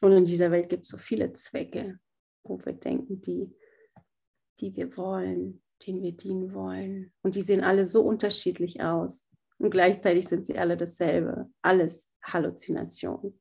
Und 0.00 0.12
in 0.12 0.24
dieser 0.24 0.50
Welt 0.50 0.68
gibt 0.68 0.84
es 0.84 0.90
so 0.90 0.98
viele 0.98 1.32
Zwecke, 1.32 1.98
wo 2.44 2.58
wir 2.64 2.72
denken, 2.72 3.20
die, 3.22 3.52
die 4.60 4.76
wir 4.76 4.96
wollen, 4.96 5.62
denen 5.86 6.02
wir 6.02 6.12
dienen 6.12 6.54
wollen. 6.54 7.12
Und 7.22 7.34
die 7.34 7.42
sehen 7.42 7.62
alle 7.62 7.86
so 7.86 8.02
unterschiedlich 8.02 8.80
aus. 8.82 9.24
Und 9.58 9.70
gleichzeitig 9.70 10.28
sind 10.28 10.46
sie 10.46 10.58
alle 10.58 10.76
dasselbe. 10.76 11.50
Alles 11.62 12.10
Halluzination. 12.22 13.38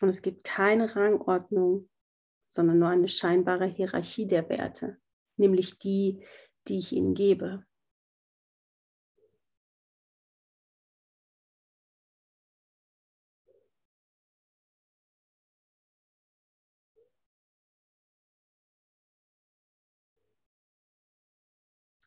Und 0.00 0.08
es 0.08 0.22
gibt 0.22 0.44
keine 0.44 0.94
Rangordnung, 0.94 1.88
sondern 2.50 2.78
nur 2.78 2.88
eine 2.88 3.08
scheinbare 3.08 3.66
Hierarchie 3.66 4.26
der 4.26 4.48
Werte, 4.48 4.98
nämlich 5.36 5.78
die, 5.78 6.24
die 6.68 6.78
ich 6.78 6.92
ihnen 6.92 7.14
gebe. 7.14 7.64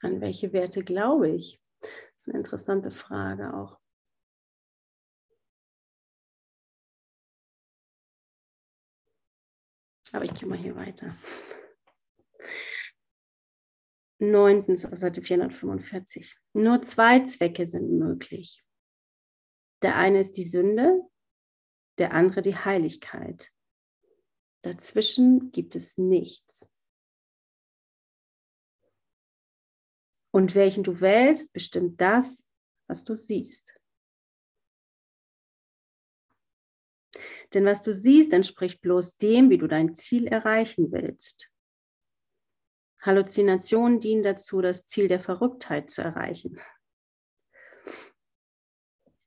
An 0.08 0.22
welche 0.22 0.54
Werte 0.54 0.86
glaube 0.86 1.30
ich? 1.30 1.62
Das 1.82 1.91
ist 2.15 2.30
eine 2.30 2.38
interessante 2.38 2.91
Frage 2.91 3.54
auch. 3.54 3.78
Aber 10.13 10.24
ich 10.24 10.34
gehe 10.34 10.48
mal 10.48 10.58
hier 10.58 10.78
weiter. 10.78 11.13
Neuntens 14.20 14.86
auf 14.86 14.98
Seite 14.98 15.22
445. 15.22 16.38
Nur 16.54 16.82
zwei 16.84 17.20
Zwecke 17.24 17.67
sind 17.67 17.91
möglich. 17.91 18.63
Der 19.82 19.98
eine 19.98 20.22
ist 20.22 20.38
die 20.38 20.48
Sünde, 20.48 21.02
der 21.98 22.13
andere 22.13 22.41
die 22.41 22.56
Heiligkeit. 22.56 23.52
Dazwischen 24.62 25.52
gibt 25.52 25.76
es 25.76 25.98
nichts. 25.98 26.70
Und 30.38 30.54
welchen 30.54 30.84
du 30.84 31.02
wählst, 31.02 31.52
bestimmt 31.52 32.00
das, 32.00 32.47
was 32.88 33.04
du 33.04 33.15
siehst. 33.15 33.73
Denn 37.56 37.65
was 37.65 37.82
du 37.82 37.91
siehst, 37.91 38.32
entspricht 38.34 38.80
bloß 38.82 39.17
dem, 39.17 39.50
wie 39.50 39.58
du 39.58 39.65
dein 39.65 39.95
Ziel 39.95 40.28
erreichen 40.28 40.91
willst. 40.91 41.52
Halluzinationen 43.02 44.00
dienen 44.00 44.21
dazu, 44.21 44.62
das 44.62 44.86
Ziel 44.86 45.08
der 45.08 45.19
Verrücktheit 45.19 45.89
zu 45.89 46.04
erreichen. 46.04 46.62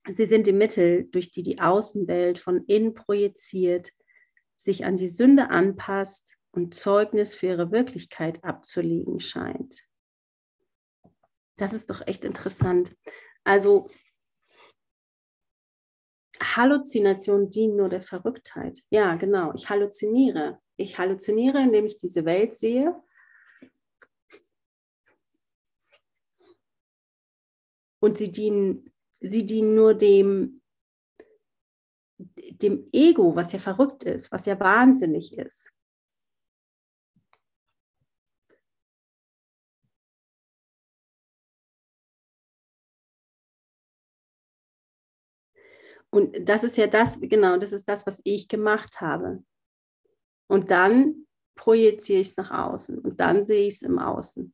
Sie 0.07 0.27
sind 0.27 0.47
die 0.47 0.53
Mittel, 0.53 1.09
durch 1.11 1.29
die 1.29 1.43
die 1.43 1.59
Außenwelt 1.59 2.39
von 2.39 2.63
innen 2.67 2.93
projiziert, 2.93 3.91
sich 4.55 4.85
an 4.85 4.95
die 4.95 5.09
Sünde 5.09 5.49
anpasst 5.49 6.37
und 6.51 6.73
Zeugnis 6.73 7.35
für 7.35 7.47
ihre 7.47 7.73
Wirklichkeit 7.73 8.41
abzulegen 8.45 9.19
scheint. 9.19 9.90
Das 11.57 11.73
ist 11.73 11.89
doch 11.89 12.05
echt 12.07 12.25
interessant. 12.25 12.95
Also 13.43 13.89
Halluzinationen 16.41 17.49
dienen 17.49 17.77
nur 17.77 17.89
der 17.89 18.01
Verrücktheit. 18.01 18.79
Ja, 18.89 19.15
genau. 19.15 19.53
Ich 19.53 19.69
halluziniere. 19.69 20.59
Ich 20.75 20.97
halluziniere, 20.97 21.59
indem 21.59 21.85
ich 21.85 21.97
diese 21.97 22.25
Welt 22.25 22.53
sehe. 22.53 22.95
Und 27.99 28.17
sie 28.17 28.31
dienen, 28.31 28.91
sie 29.19 29.45
dienen 29.45 29.75
nur 29.75 29.93
dem, 29.93 30.61
dem 32.17 32.87
Ego, 32.91 33.35
was 33.35 33.51
ja 33.51 33.59
verrückt 33.59 34.03
ist, 34.03 34.31
was 34.31 34.47
ja 34.47 34.59
wahnsinnig 34.59 35.37
ist. 35.37 35.71
Und 46.13 46.47
das 46.47 46.63
ist 46.63 46.75
ja 46.77 46.87
das, 46.87 47.19
genau, 47.21 47.57
das 47.57 47.71
ist 47.71 47.87
das, 47.87 48.05
was 48.05 48.21
ich 48.25 48.47
gemacht 48.47 48.99
habe. 48.99 49.43
Und 50.47 50.69
dann 50.69 51.25
projiziere 51.55 52.19
ich 52.19 52.27
es 52.27 52.37
nach 52.37 52.51
außen 52.51 52.99
und 52.99 53.19
dann 53.19 53.45
sehe 53.45 53.67
ich 53.67 53.75
es 53.75 53.81
im 53.81 53.97
Außen. 53.97 54.53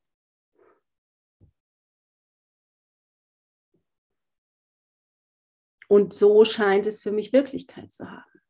Und 5.87 6.13
so 6.13 6.43
scheint 6.43 6.85
es 6.85 7.01
für 7.01 7.11
mich 7.11 7.33
Wirklichkeit 7.33 7.91
zu 7.91 8.11
haben. 8.11 8.41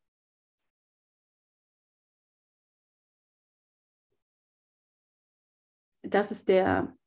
Das 6.02 6.32
ist 6.32 6.50
der, 6.50 6.98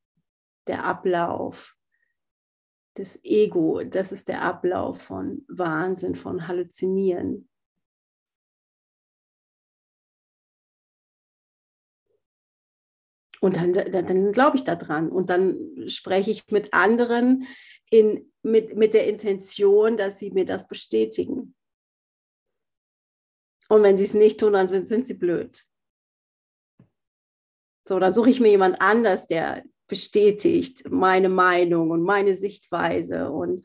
der 0.66 0.84
Ablauf 0.84 1.76
des 3.00 3.18
Ego, 3.24 3.82
das 3.82 4.12
ist 4.12 4.28
der 4.28 4.42
Ablauf 4.42 5.00
von 5.00 5.44
Wahnsinn, 5.48 6.14
von 6.14 6.46
Halluzinieren. 6.46 7.48
Und 13.40 13.56
dann, 13.56 13.72
dann, 13.72 14.06
dann 14.06 14.32
glaube 14.32 14.58
ich 14.58 14.64
daran. 14.64 15.10
Und 15.10 15.30
dann 15.30 15.88
spreche 15.88 16.30
ich 16.30 16.46
mit 16.50 16.74
anderen 16.74 17.46
in, 17.90 18.30
mit, 18.42 18.76
mit 18.76 18.92
der 18.92 19.08
Intention, 19.08 19.96
dass 19.96 20.18
sie 20.18 20.30
mir 20.30 20.44
das 20.44 20.68
bestätigen. 20.68 21.56
Und 23.70 23.82
wenn 23.82 23.96
sie 23.96 24.04
es 24.04 24.12
nicht 24.12 24.40
tun, 24.40 24.52
dann 24.52 24.84
sind 24.84 25.06
sie 25.06 25.14
blöd. 25.14 25.64
So, 27.88 27.98
dann 27.98 28.12
suche 28.12 28.28
ich 28.28 28.40
mir 28.40 28.50
jemand 28.50 28.82
anders, 28.82 29.26
der 29.26 29.64
bestätigt 29.90 30.90
meine 30.90 31.28
Meinung 31.28 31.90
und 31.90 32.02
meine 32.02 32.34
Sichtweise. 32.34 33.30
Und 33.30 33.62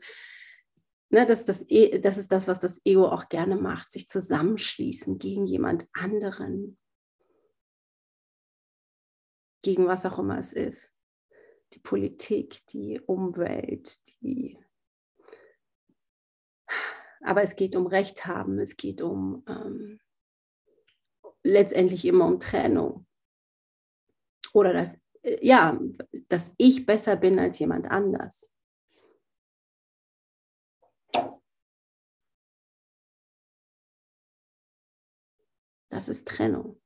ne, 1.08 1.24
das, 1.24 1.46
das, 1.46 1.64
e, 1.68 1.98
das 1.98 2.18
ist 2.18 2.30
das, 2.30 2.48
was 2.48 2.60
das 2.60 2.80
Ego 2.84 3.08
auch 3.08 3.30
gerne 3.30 3.56
macht, 3.56 3.90
sich 3.90 4.08
zusammenschließen 4.08 5.18
gegen 5.18 5.46
jemand 5.46 5.86
anderen 5.94 6.76
gegen 9.66 9.88
was 9.88 10.06
auch 10.06 10.20
immer 10.20 10.38
es 10.38 10.52
ist. 10.52 10.92
Die 11.72 11.80
Politik, 11.80 12.64
die 12.68 13.00
Umwelt, 13.00 13.98
die. 14.22 14.56
Aber 17.22 17.42
es 17.42 17.56
geht 17.56 17.74
um 17.74 17.88
Recht 17.88 18.26
haben, 18.26 18.60
es 18.60 18.76
geht 18.76 19.02
um 19.02 19.42
ähm, 19.48 19.98
letztendlich 21.42 22.04
immer 22.04 22.26
um 22.26 22.38
Trennung. 22.38 23.08
Oder 24.52 24.72
dass, 24.72 24.94
äh, 24.94 24.98
ja, 25.40 25.78
dass 26.28 26.52
ich 26.56 26.86
besser 26.86 27.16
bin 27.16 27.38
als 27.38 27.58
jemand 27.58 27.90
anders. 27.90 28.52
Das 35.88 36.08
ist 36.08 36.28
Trennung. 36.28 36.80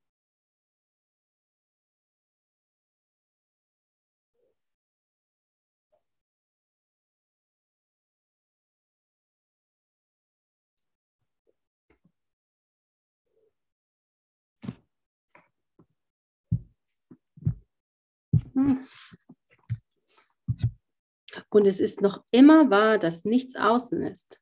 Und 21.49 21.67
es 21.67 21.79
ist 21.79 22.01
noch 22.01 22.23
immer 22.31 22.69
wahr, 22.69 22.97
dass 22.97 23.25
nichts 23.25 23.55
außen 23.55 24.01
ist. 24.01 24.39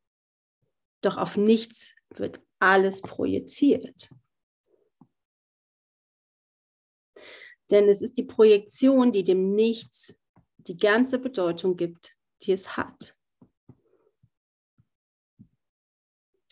Doch 1.02 1.18
auf 1.18 1.38
nichts 1.38 1.94
wird 2.10 2.42
alles 2.60 3.02
projiziert. 3.02 4.10
Denn 7.70 7.88
es 7.88 8.02
ist 8.02 8.18
die 8.18 8.24
Projektion, 8.24 9.12
die 9.12 9.24
dem 9.24 9.54
Nichts 9.54 10.16
die 10.58 10.78
ganze 10.78 11.20
Bedeutung 11.20 11.78
gibt, 11.78 12.16
die 12.44 12.52
es 12.52 12.76
hat. 12.76 13.16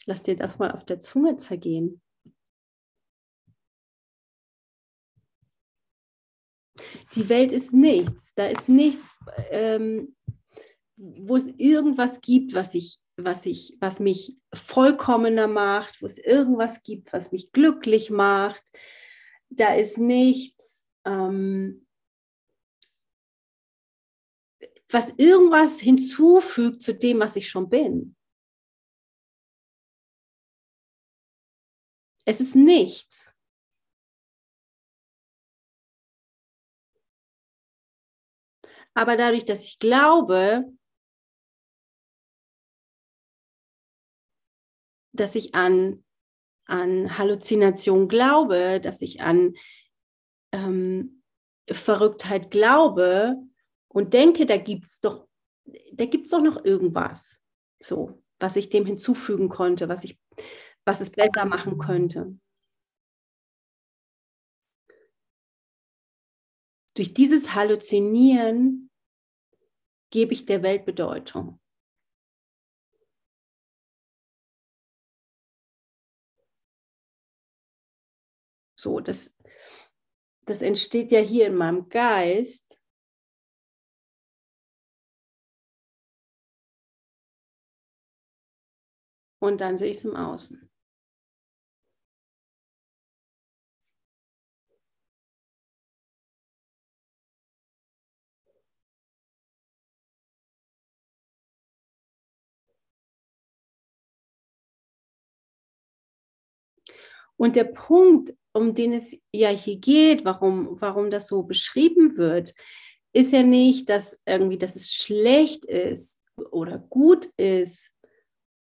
Lass 0.06 0.24
dir 0.24 0.36
das 0.36 0.58
mal 0.58 0.72
auf 0.72 0.86
der 0.86 1.00
Zunge 1.00 1.38
zergehen. 1.38 2.02
Die 7.16 7.30
Welt 7.30 7.52
ist 7.52 7.74
nichts. 7.74 8.34
Da 8.36 8.48
ist 8.48 8.68
nichts, 8.68 9.10
ähm, 9.52 10.16
wo 10.96 11.36
es 11.36 11.48
irgendwas 11.58 12.22
gibt, 12.22 12.54
was 12.54 12.74
ich, 12.74 13.00
was 13.16 13.46
ich, 13.46 13.78
was 13.80 14.00
mich 14.00 14.38
vollkommener 14.54 15.48
macht, 15.48 16.02
wo 16.02 16.06
es 16.06 16.18
irgendwas 16.18 16.84
gibt, 16.84 17.14
was 17.14 17.32
mich 17.32 17.52
glücklich 17.52 18.10
macht. 18.10 18.64
Da 19.50 19.76
ist 19.76 19.98
nichts, 19.98 20.86
ähm, 21.06 21.88
was 24.90 25.14
irgendwas 25.18 25.80
hinzufügt 25.80 26.82
zu 26.82 26.94
dem, 26.94 27.20
was 27.20 27.36
ich 27.36 27.50
schon 27.50 27.70
bin. 27.70 28.16
Es 32.26 32.42
ist 32.42 32.56
nichts. 32.56 33.37
Aber 38.98 39.16
dadurch, 39.16 39.46
dass 39.46 39.64
ich 39.64 39.78
glaube, 39.78 40.66
dass 45.14 45.36
ich 45.36 45.54
an, 45.54 46.04
an 46.66 47.16
Halluzination 47.16 48.08
glaube, 48.08 48.82
dass 48.82 49.04
ich 49.04 49.22
an 49.22 49.54
ähm, 50.52 51.22
Verrücktheit 51.70 52.50
glaube 52.50 53.36
und 53.88 54.16
denke, 54.16 54.48
da 54.48 54.58
gibt 54.58 54.86
es 54.88 55.00
doch, 55.00 55.28
da 55.94 56.06
gibt's 56.06 56.32
doch 56.32 56.42
noch 56.42 56.66
irgendwas, 56.66 57.40
so, 57.80 58.24
was 58.40 58.56
ich 58.56 58.70
dem 58.70 58.88
hinzufügen 58.88 59.48
konnte, 59.48 59.90
was 59.90 60.06
ich, 60.06 60.20
was 60.86 61.02
es 61.02 61.12
besser 61.12 61.46
machen 61.46 61.78
könnte. 61.78 62.36
Durch 66.98 67.14
dieses 67.14 67.54
Halluzinieren 67.54 68.90
gebe 70.10 70.34
ich 70.34 70.48
der 70.48 70.64
Welt 70.64 70.84
Bedeutung. 70.84 71.60
So, 78.76 79.00
das, 79.00 79.36
das 80.48 80.64
entsteht 80.64 81.12
ja 81.12 81.20
hier 81.20 81.46
in 81.46 81.56
meinem 81.56 81.88
Geist. 81.88 82.82
Und 89.40 89.62
dann 89.62 89.78
sehe 89.78 89.92
ich 89.92 89.98
es 89.98 90.06
im 90.06 90.16
Außen. 90.16 90.68
Und 107.38 107.56
der 107.56 107.66
Punkt, 107.66 108.34
um 108.54 108.74
den 108.74 108.94
es 108.94 109.16
ja 109.32 109.50
hier 109.50 109.78
geht, 109.78 110.26
warum, 110.26 110.82
warum 110.82 111.10
das 111.10 111.28
so 111.28 111.44
beschrieben 111.44 112.18
wird, 112.18 112.54
ist 113.14 113.32
ja 113.32 113.44
nicht, 113.44 113.90
dass 113.90 114.20
irgendwie, 114.26 114.58
dass 114.58 114.76
es 114.76 114.94
schlecht 114.94 115.66
ist 115.66 116.20
oder 116.52 116.80
gut 116.80 117.26
ist, 117.38 117.92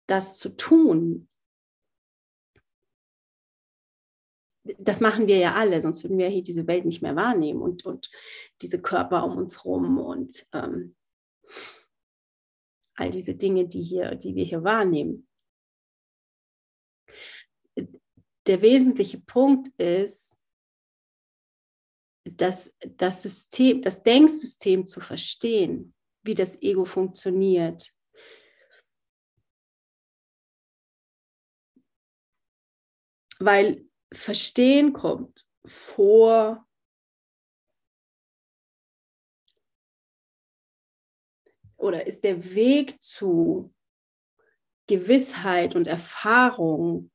das 0.08 0.38
zu 0.38 0.50
tun. 0.50 1.28
Das 4.78 5.00
machen 5.00 5.26
wir 5.26 5.38
ja 5.38 5.54
alle, 5.54 5.82
sonst 5.82 6.02
würden 6.04 6.18
wir 6.18 6.28
hier 6.28 6.42
diese 6.42 6.66
Welt 6.66 6.84
nicht 6.84 7.02
mehr 7.02 7.16
wahrnehmen 7.16 7.60
und, 7.60 7.84
und 7.84 8.10
diese 8.60 8.80
Körper 8.80 9.24
um 9.24 9.36
uns 9.36 9.64
herum 9.64 9.98
und 9.98 10.46
ähm, 10.52 10.94
all 12.94 13.10
diese 13.10 13.34
Dinge, 13.34 13.66
die, 13.66 13.82
hier, 13.82 14.14
die 14.14 14.34
wir 14.34 14.44
hier 14.44 14.62
wahrnehmen 14.62 15.26
der 18.46 18.62
wesentliche 18.62 19.20
Punkt 19.20 19.68
ist, 19.78 20.36
das, 22.24 22.76
das 22.96 23.22
System, 23.22 23.82
das 23.82 24.02
Denksystem 24.02 24.86
zu 24.86 25.00
verstehen. 25.00 25.94
wie 26.24 26.34
das 26.34 26.60
Ego 26.62 26.84
funktioniert. 26.84 27.92
Weil 33.38 33.88
Verstehen 34.12 34.92
kommt 34.92 35.46
vor 35.64 36.64
oder 41.76 42.06
ist 42.06 42.22
der 42.22 42.54
Weg 42.54 43.02
zu 43.02 43.74
Gewissheit 44.86 45.74
und 45.74 45.86
Erfahrung, 45.86 47.10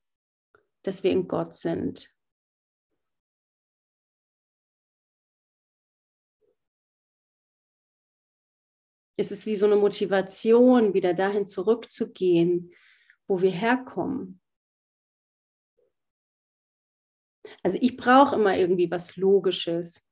dass 0.88 1.02
wir 1.02 1.10
in 1.10 1.28
Gott 1.28 1.54
sind. 1.54 2.10
Es 9.18 9.30
ist 9.30 9.44
wie 9.44 9.54
so 9.54 9.66
eine 9.66 9.76
Motivation, 9.76 10.94
wieder 10.94 11.12
dahin 11.12 11.46
zurückzugehen, 11.46 12.72
wo 13.26 13.42
wir 13.42 13.50
herkommen. 13.50 14.40
Also 17.62 17.76
ich 17.82 17.98
brauche 17.98 18.36
immer 18.36 18.56
irgendwie 18.56 18.90
was 18.90 19.16
Logisches. 19.16 20.06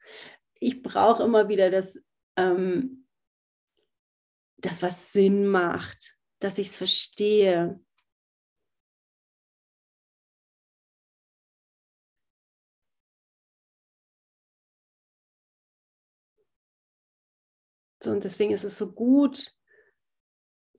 Ich 0.61 0.83
brauche 0.83 1.23
immer 1.23 1.49
wieder 1.49 1.71
das, 1.71 1.99
ähm, 2.37 3.07
das, 4.59 4.83
was 4.83 5.13
Sinn 5.13 5.47
macht, 5.47 6.19
dass 6.39 6.59
ich 6.59 6.67
es 6.69 6.77
verstehe. 6.77 7.81
Und 18.07 18.25
deswegen 18.25 18.53
ist 18.53 18.65
es 18.65 18.79
so 18.79 18.93
gut, 18.93 19.53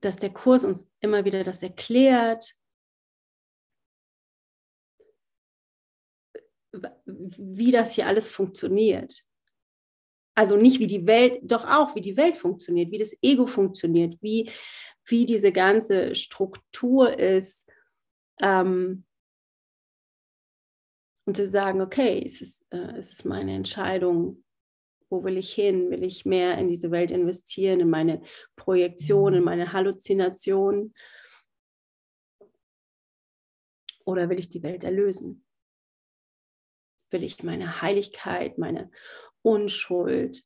dass 0.00 0.16
der 0.16 0.30
Kurs 0.30 0.64
uns 0.64 0.88
immer 1.00 1.24
wieder 1.24 1.44
das 1.44 1.62
erklärt, 1.62 2.54
wie 6.72 7.72
das 7.72 7.94
hier 7.94 8.06
alles 8.06 8.30
funktioniert. 8.30 9.24
Also 10.36 10.56
nicht 10.56 10.78
wie 10.78 10.86
die 10.86 11.06
Welt, 11.06 11.40
doch 11.42 11.64
auch 11.64 11.96
wie 11.96 12.00
die 12.00 12.16
Welt 12.16 12.36
funktioniert, 12.36 12.92
wie 12.92 12.98
das 12.98 13.16
Ego 13.22 13.46
funktioniert, 13.46 14.22
wie, 14.22 14.50
wie 15.04 15.26
diese 15.26 15.50
ganze 15.50 16.14
Struktur 16.14 17.18
ist. 17.18 17.68
Ähm, 18.40 19.04
und 21.26 21.36
zu 21.36 21.46
sagen, 21.46 21.80
okay, 21.82 22.22
es 22.24 22.40
ist, 22.40 22.64
äh, 22.70 22.96
es 22.96 23.12
ist 23.12 23.24
meine 23.24 23.54
Entscheidung, 23.54 24.44
wo 25.10 25.24
will 25.24 25.36
ich 25.36 25.52
hin? 25.52 25.90
Will 25.90 26.04
ich 26.04 26.24
mehr 26.24 26.58
in 26.58 26.68
diese 26.68 26.90
Welt 26.90 27.10
investieren, 27.10 27.80
in 27.80 27.90
meine 27.90 28.22
Projektion, 28.56 29.34
in 29.34 29.44
meine 29.44 29.72
Halluzination? 29.72 30.92
Oder 34.04 34.28
will 34.28 34.38
ich 34.38 34.48
die 34.48 34.62
Welt 34.62 34.84
erlösen? 34.84 35.44
will 37.10 37.24
ich 37.24 37.42
meine 37.42 37.80
Heiligkeit, 37.80 38.58
meine 38.58 38.90
Unschuld, 39.42 40.44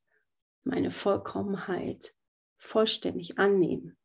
meine 0.65 0.91
Vollkommenheit 0.91 2.15
vollständig 2.59 3.39
annehmen. 3.39 3.97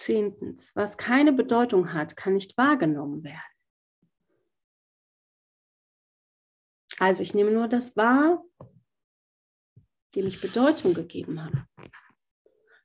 Zehntens, 0.00 0.74
was 0.74 0.96
keine 0.96 1.32
Bedeutung 1.32 1.92
hat, 1.92 2.16
kann 2.16 2.32
nicht 2.32 2.56
wahrgenommen 2.56 3.22
werden. 3.22 3.38
Also 6.98 7.22
ich 7.22 7.34
nehme 7.34 7.50
nur 7.50 7.68
das 7.68 7.96
wahr, 7.96 8.42
dem 10.14 10.26
ich 10.26 10.40
Bedeutung 10.40 10.94
gegeben 10.94 11.44
habe. 11.44 11.66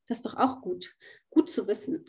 Das 0.08 0.18
ist 0.18 0.26
doch 0.26 0.36
auch 0.36 0.62
gut, 0.62 0.96
gut 1.30 1.50
zu 1.50 1.68
wissen. 1.68 2.06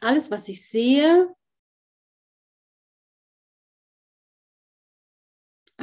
Alles, 0.00 0.30
was 0.30 0.48
ich 0.48 0.68
sehe, 0.68 1.34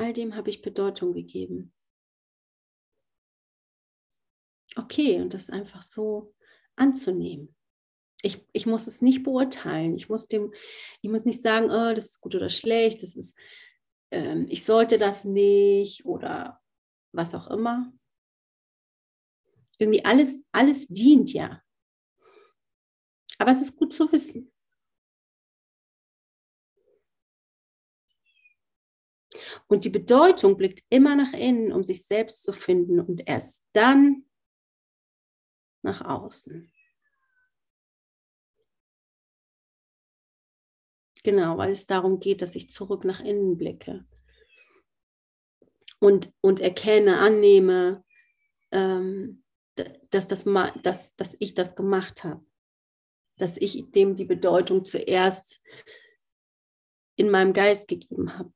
all 0.01 0.13
dem 0.13 0.35
habe 0.35 0.49
ich 0.49 0.61
Bedeutung 0.61 1.13
gegeben. 1.13 1.73
Okay, 4.75 5.21
und 5.21 5.33
das 5.33 5.49
einfach 5.49 5.81
so 5.81 6.33
anzunehmen 6.75 7.55
ich, 8.21 8.45
ich 8.53 8.65
muss 8.65 8.87
es 8.87 9.01
nicht 9.01 9.23
beurteilen. 9.23 9.95
Ich 9.95 10.09
muss 10.09 10.27
dem, 10.27 10.53
ich 11.01 11.09
muss 11.09 11.25
nicht 11.25 11.41
sagen, 11.41 11.65
oh, 11.71 11.93
das 11.93 12.05
ist 12.05 12.21
gut 12.21 12.35
oder 12.35 12.49
schlecht, 12.49 13.03
das 13.03 13.15
ist, 13.15 13.37
ähm, 14.11 14.45
ich 14.49 14.63
sollte 14.63 14.97
das 14.97 15.25
nicht 15.25 16.05
oder 16.05 16.61
was 17.13 17.33
auch 17.35 17.47
immer. 17.47 17.91
Irgendwie 19.77 20.05
alles, 20.05 20.45
alles 20.51 20.87
dient 20.87 21.33
ja. 21.33 21.61
Aber 23.39 23.51
es 23.51 23.61
ist 23.61 23.75
gut 23.75 23.93
zu 23.93 24.11
wissen. 24.11 24.51
Und 29.71 29.85
die 29.85 29.89
Bedeutung 29.89 30.57
blickt 30.57 30.83
immer 30.89 31.15
nach 31.15 31.31
innen, 31.31 31.71
um 31.71 31.81
sich 31.81 32.05
selbst 32.05 32.43
zu 32.43 32.51
finden 32.51 32.99
und 32.99 33.25
erst 33.25 33.63
dann 33.71 34.25
nach 35.81 36.01
außen. 36.01 36.69
Genau, 41.23 41.57
weil 41.57 41.71
es 41.71 41.87
darum 41.87 42.19
geht, 42.19 42.41
dass 42.41 42.55
ich 42.55 42.69
zurück 42.69 43.05
nach 43.05 43.21
innen 43.21 43.57
blicke 43.57 44.05
und, 45.99 46.33
und 46.41 46.59
erkenne, 46.59 47.19
annehme, 47.19 48.03
ähm, 48.71 49.41
dass, 50.09 50.27
das, 50.27 50.43
dass, 50.83 51.15
dass 51.15 51.37
ich 51.39 51.53
das 51.53 51.75
gemacht 51.75 52.25
habe, 52.25 52.45
dass 53.37 53.55
ich 53.55 53.89
dem 53.91 54.17
die 54.17 54.25
Bedeutung 54.25 54.83
zuerst 54.83 55.61
in 57.15 57.29
meinem 57.29 57.53
Geist 57.53 57.87
gegeben 57.87 58.37
habe. 58.37 58.51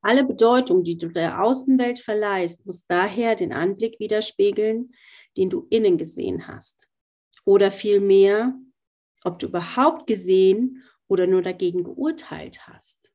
Alle 0.00 0.24
Bedeutung, 0.24 0.84
die 0.84 0.96
du 0.96 1.08
der 1.08 1.42
Außenwelt 1.42 1.98
verleihst, 1.98 2.66
muss 2.66 2.86
daher 2.86 3.34
den 3.34 3.52
Anblick 3.52 3.98
widerspiegeln, 3.98 4.94
den 5.36 5.50
du 5.50 5.66
innen 5.70 5.98
gesehen 5.98 6.46
hast 6.46 6.88
oder 7.44 7.72
vielmehr, 7.72 8.54
ob 9.24 9.38
du 9.38 9.46
überhaupt 9.46 10.06
gesehen 10.06 10.84
oder 11.08 11.26
nur 11.26 11.42
dagegen 11.42 11.82
geurteilt 11.82 12.66
hast. 12.68 13.10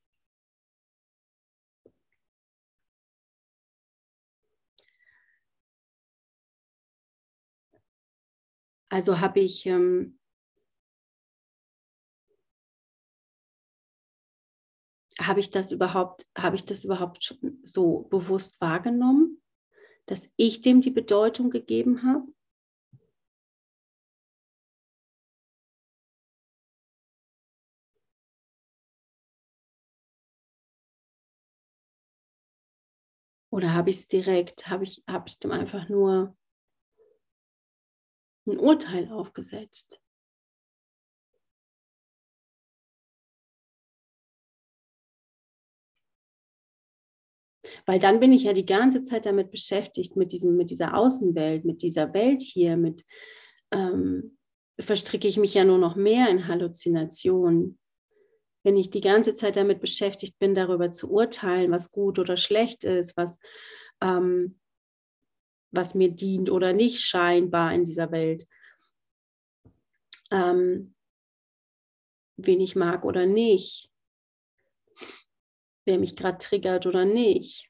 Also 8.90 9.20
habe 9.22 9.40
ich 9.40 9.66
ähm, 9.66 10.20
habe 15.28 15.40
ich 15.40 15.50
das 15.50 15.72
überhaupt 15.72 16.28
habe 16.38 16.56
ich 16.56 16.66
das 16.66 16.84
überhaupt 16.84 17.38
so 17.64 18.08
bewusst 18.10 18.60
wahrgenommen, 18.62 19.42
dass 20.06 20.30
ich 20.36 20.62
dem 20.62 20.82
die 20.82 20.92
Bedeutung 20.92 21.50
gegeben 21.50 22.04
habe? 22.04 22.28
Oder 33.54 33.76
habe 33.76 33.92
ich 33.92 33.98
es 33.98 34.08
direkt, 34.08 34.68
habe 34.68 34.84
ich, 34.84 35.04
hab 35.08 35.30
ich 35.30 35.38
dem 35.38 35.52
einfach 35.52 35.88
nur 35.88 36.36
ein 38.48 38.58
Urteil 38.58 39.12
aufgesetzt? 39.12 40.03
Weil 47.86 48.00
dann 48.00 48.20
bin 48.20 48.34
ich 48.34 48.44
ja 48.44 48.54
die 48.54 48.66
ganze 48.66 49.04
Zeit 49.04 49.26
damit 49.26 49.52
beschäftigt, 49.52 50.16
mit, 50.16 50.32
diesem, 50.32 50.58
mit 50.58 50.70
dieser 50.70 50.98
Außenwelt, 50.98 51.66
mit 51.66 51.82
dieser 51.82 52.14
Welt 52.14 52.42
hier, 52.42 52.78
mit 52.78 53.04
ähm, 53.72 54.38
verstricke 54.80 55.28
ich 55.28 55.38
mich 55.38 55.54
ja 55.54 55.64
nur 55.64 55.78
noch 55.78 55.96
mehr 55.96 56.30
in 56.30 56.48
Halluzinationen. 56.48 57.80
Wenn 58.64 58.78
ich 58.78 58.90
die 58.90 59.02
ganze 59.02 59.36
Zeit 59.36 59.56
damit 59.56 59.82
beschäftigt 59.82 60.40
bin, 60.40 60.56
darüber 60.56 60.92
zu 60.92 61.12
urteilen, 61.12 61.72
was 61.72 61.92
gut 61.92 62.18
oder 62.20 62.38
schlecht 62.38 62.84
ist, 62.84 63.18
was, 63.18 63.40
ähm, 64.02 64.60
was 65.72 65.96
mir 65.96 66.10
dient 66.10 66.50
oder 66.50 66.74
nicht 66.74 67.02
scheinbar 67.02 67.74
in 67.74 67.84
dieser 67.84 68.12
Welt, 68.12 68.46
ähm, 70.32 70.96
wen 72.38 72.62
ich 72.62 72.76
mag 72.76 73.06
oder 73.06 73.26
nicht, 73.26 73.90
wer 75.86 76.00
mich 76.00 76.16
gerade 76.16 76.38
triggert 76.38 76.86
oder 76.86 77.06
nicht. 77.06 77.70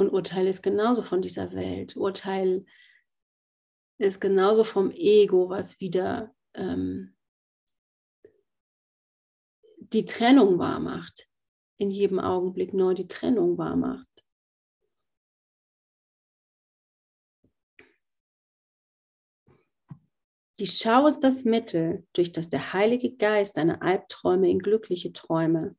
Und 0.00 0.08
Urteil 0.08 0.46
ist 0.46 0.62
genauso 0.62 1.02
von 1.02 1.20
dieser 1.20 1.52
Welt. 1.52 1.94
Urteil 1.94 2.64
ist 3.98 4.18
genauso 4.18 4.64
vom 4.64 4.90
Ego, 4.92 5.50
was 5.50 5.78
wieder 5.78 6.34
ähm, 6.54 7.14
die 9.76 10.06
Trennung 10.06 10.58
wahr 10.58 10.80
macht. 10.80 11.28
In 11.76 11.90
jedem 11.90 12.18
Augenblick 12.18 12.72
neu 12.72 12.94
die 12.94 13.08
Trennung 13.08 13.58
wahr 13.58 13.76
macht. 13.76 14.09
Die 20.60 20.66
Schau 20.66 21.08
ist 21.08 21.20
das 21.20 21.44
Mittel, 21.44 22.06
durch 22.12 22.30
das 22.30 22.48
der 22.48 22.72
Heilige 22.72 23.16
Geist 23.16 23.56
deine 23.56 23.82
Albträume 23.82 24.48
in 24.50 24.60
glückliche 24.60 25.12
Träume, 25.12 25.74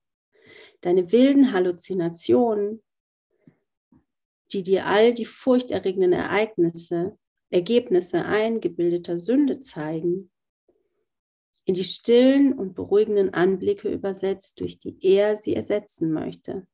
deine 0.82 1.12
wilden 1.12 1.54
Halluzinationen 1.54 2.82
die 4.54 4.64
dir 4.64 4.86
all 4.86 5.14
die 5.14 5.26
furchterregenden 5.26 6.14
Ereignisse, 6.14 7.18
Ergebnisse 7.50 8.26
eingebildeter 8.26 9.20
Sünde 9.20 9.60
zeigen, 9.62 10.32
in 11.66 11.76
die 11.76 11.84
stillen 11.84 12.54
und 12.54 12.74
beruhigenden 12.74 13.34
Anblicke 13.34 13.90
übersetzt, 13.90 14.60
durch 14.60 14.80
die 14.80 14.98
er 15.02 15.36
sie 15.38 15.56
ersetzen 15.56 16.12
möchte. 16.12 16.68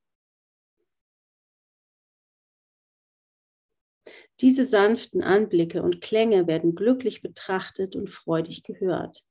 Diese 4.40 4.66
sanften 4.66 5.22
Anblicke 5.22 5.82
und 5.82 6.02
Klänge 6.02 6.46
werden 6.46 6.76
glücklich 6.76 7.22
betrachtet 7.22 7.96
und 7.96 8.10
freudig 8.10 8.64
gehört. 8.64 9.26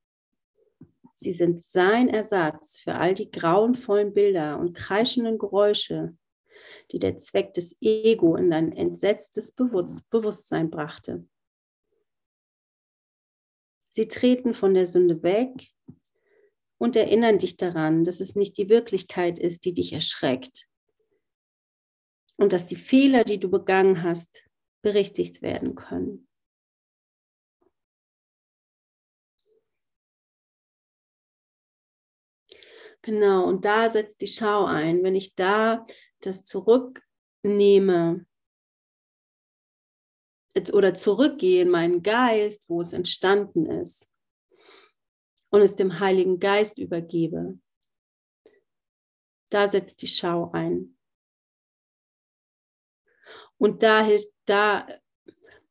Sie 1.14 1.32
sind 1.32 1.62
sein 1.62 2.08
Ersatz 2.08 2.78
für 2.78 2.96
all 2.96 3.14
die 3.14 3.30
grauenvollen 3.30 4.12
Bilder 4.12 4.58
und 4.58 4.74
kreischenden 4.74 5.38
Geräusche, 5.38 6.16
die 6.90 6.98
der 6.98 7.16
Zweck 7.16 7.54
des 7.54 7.80
Ego 7.80 8.36
in 8.36 8.50
dein 8.50 8.72
entsetztes 8.72 9.52
Bewusstsein 9.52 10.70
brachte. 10.70 11.26
Sie 13.88 14.08
treten 14.08 14.54
von 14.54 14.74
der 14.74 14.86
Sünde 14.86 15.22
weg 15.22 15.70
und 16.78 16.96
erinnern 16.96 17.38
dich 17.38 17.56
daran, 17.56 18.04
dass 18.04 18.20
es 18.20 18.36
nicht 18.36 18.58
die 18.58 18.68
Wirklichkeit 18.68 19.38
ist, 19.38 19.64
die 19.64 19.72
dich 19.72 19.92
erschreckt 19.92 20.68
und 22.36 22.52
dass 22.52 22.66
die 22.66 22.76
Fehler, 22.76 23.24
die 23.24 23.38
du 23.38 23.48
begangen 23.48 24.02
hast, 24.02 24.45
berichtigt 24.86 25.42
werden 25.42 25.74
können. 25.74 26.28
Genau, 33.02 33.48
und 33.48 33.64
da 33.64 33.90
setzt 33.90 34.20
die 34.20 34.28
Schau 34.28 34.64
ein. 34.64 35.02
Wenn 35.02 35.16
ich 35.16 35.34
da 35.34 35.84
das 36.20 36.44
zurücknehme 36.44 38.26
oder 40.72 40.94
zurückgehe 40.94 41.62
in 41.62 41.68
meinen 41.68 42.04
Geist, 42.04 42.68
wo 42.68 42.80
es 42.80 42.92
entstanden 42.92 43.66
ist, 43.66 44.08
und 45.50 45.62
es 45.62 45.74
dem 45.74 45.98
Heiligen 45.98 46.38
Geist 46.38 46.78
übergebe, 46.78 47.58
da 49.50 49.66
setzt 49.66 50.02
die 50.02 50.08
Schau 50.08 50.52
ein. 50.52 50.95
Und 53.58 53.82
da, 53.82 54.06
da 54.44 54.86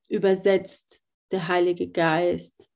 übersetzt 0.08 1.02
der 1.32 1.48
Heilige 1.48 1.89
Geist 1.89 2.69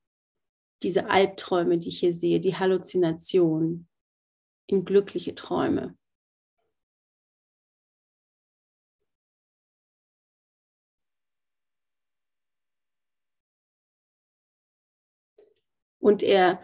diese 0.82 1.10
Albträume, 1.10 1.78
die 1.78 1.90
ich 1.90 2.00
hier 2.00 2.14
sehe, 2.14 2.40
die 2.40 2.56
Halluzination 2.56 3.88
in 4.68 4.86
glückliche 4.86 5.36
Träume. 5.36 5.98
Und 16.00 16.24
er, 16.24 16.64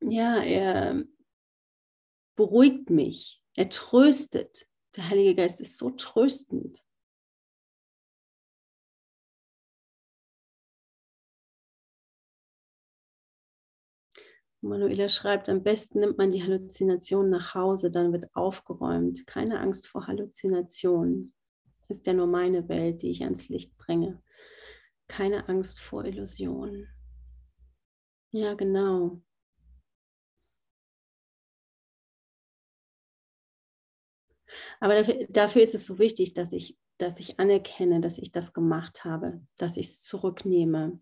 ja, 0.00 0.42
er 0.42 1.04
beruhigt 2.36 2.88
mich, 2.88 3.42
er 3.56 3.68
tröstet. 3.68 4.68
Der 4.96 5.08
Heilige 5.08 5.34
Geist 5.34 5.60
ist 5.60 5.76
so 5.76 5.90
tröstend. 5.90 6.82
Manuela 14.60 15.08
schreibt, 15.08 15.48
am 15.48 15.62
besten 15.62 16.00
nimmt 16.00 16.18
man 16.18 16.32
die 16.32 16.42
Halluzination 16.42 17.30
nach 17.30 17.54
Hause, 17.54 17.90
dann 17.90 18.12
wird 18.12 18.34
aufgeräumt. 18.34 19.26
Keine 19.26 19.60
Angst 19.60 19.86
vor 19.86 20.06
Halluzinationen. 20.08 21.32
Ist 21.88 22.06
ja 22.06 22.12
nur 22.12 22.26
meine 22.26 22.68
Welt, 22.68 23.02
die 23.02 23.10
ich 23.10 23.22
ans 23.22 23.48
Licht 23.48 23.76
bringe. 23.78 24.20
Keine 25.06 25.48
Angst 25.48 25.80
vor 25.80 26.04
Illusionen. 26.04 26.88
Ja, 28.32 28.54
genau. 28.54 29.22
Aber 34.80 34.94
dafür, 34.94 35.26
dafür, 35.30 35.62
ist 35.62 35.74
es 35.74 35.84
so 35.86 35.98
wichtig, 35.98 36.34
dass 36.34 36.52
ich, 36.52 36.76
dass 36.98 37.18
ich 37.18 37.38
anerkenne, 37.38 38.00
dass 38.00 38.18
ich 38.18 38.32
das 38.32 38.52
gemacht 38.52 39.04
habe, 39.04 39.40
dass 39.56 39.76
ich 39.76 39.86
es 39.86 40.02
zurücknehme, 40.02 41.00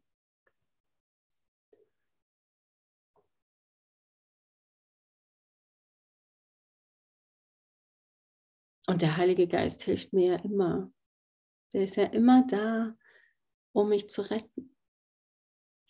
Und 8.86 9.02
der 9.02 9.16
Heilige 9.16 9.48
Geist 9.48 9.82
hilft 9.82 10.12
mir 10.12 10.34
ja 10.34 10.36
immer. 10.36 10.92
Der 11.72 11.82
ist 11.82 11.96
ja 11.96 12.04
immer 12.04 12.46
da, 12.46 12.96
um 13.72 13.88
mich 13.88 14.08
zu 14.08 14.22
retten, 14.22 14.76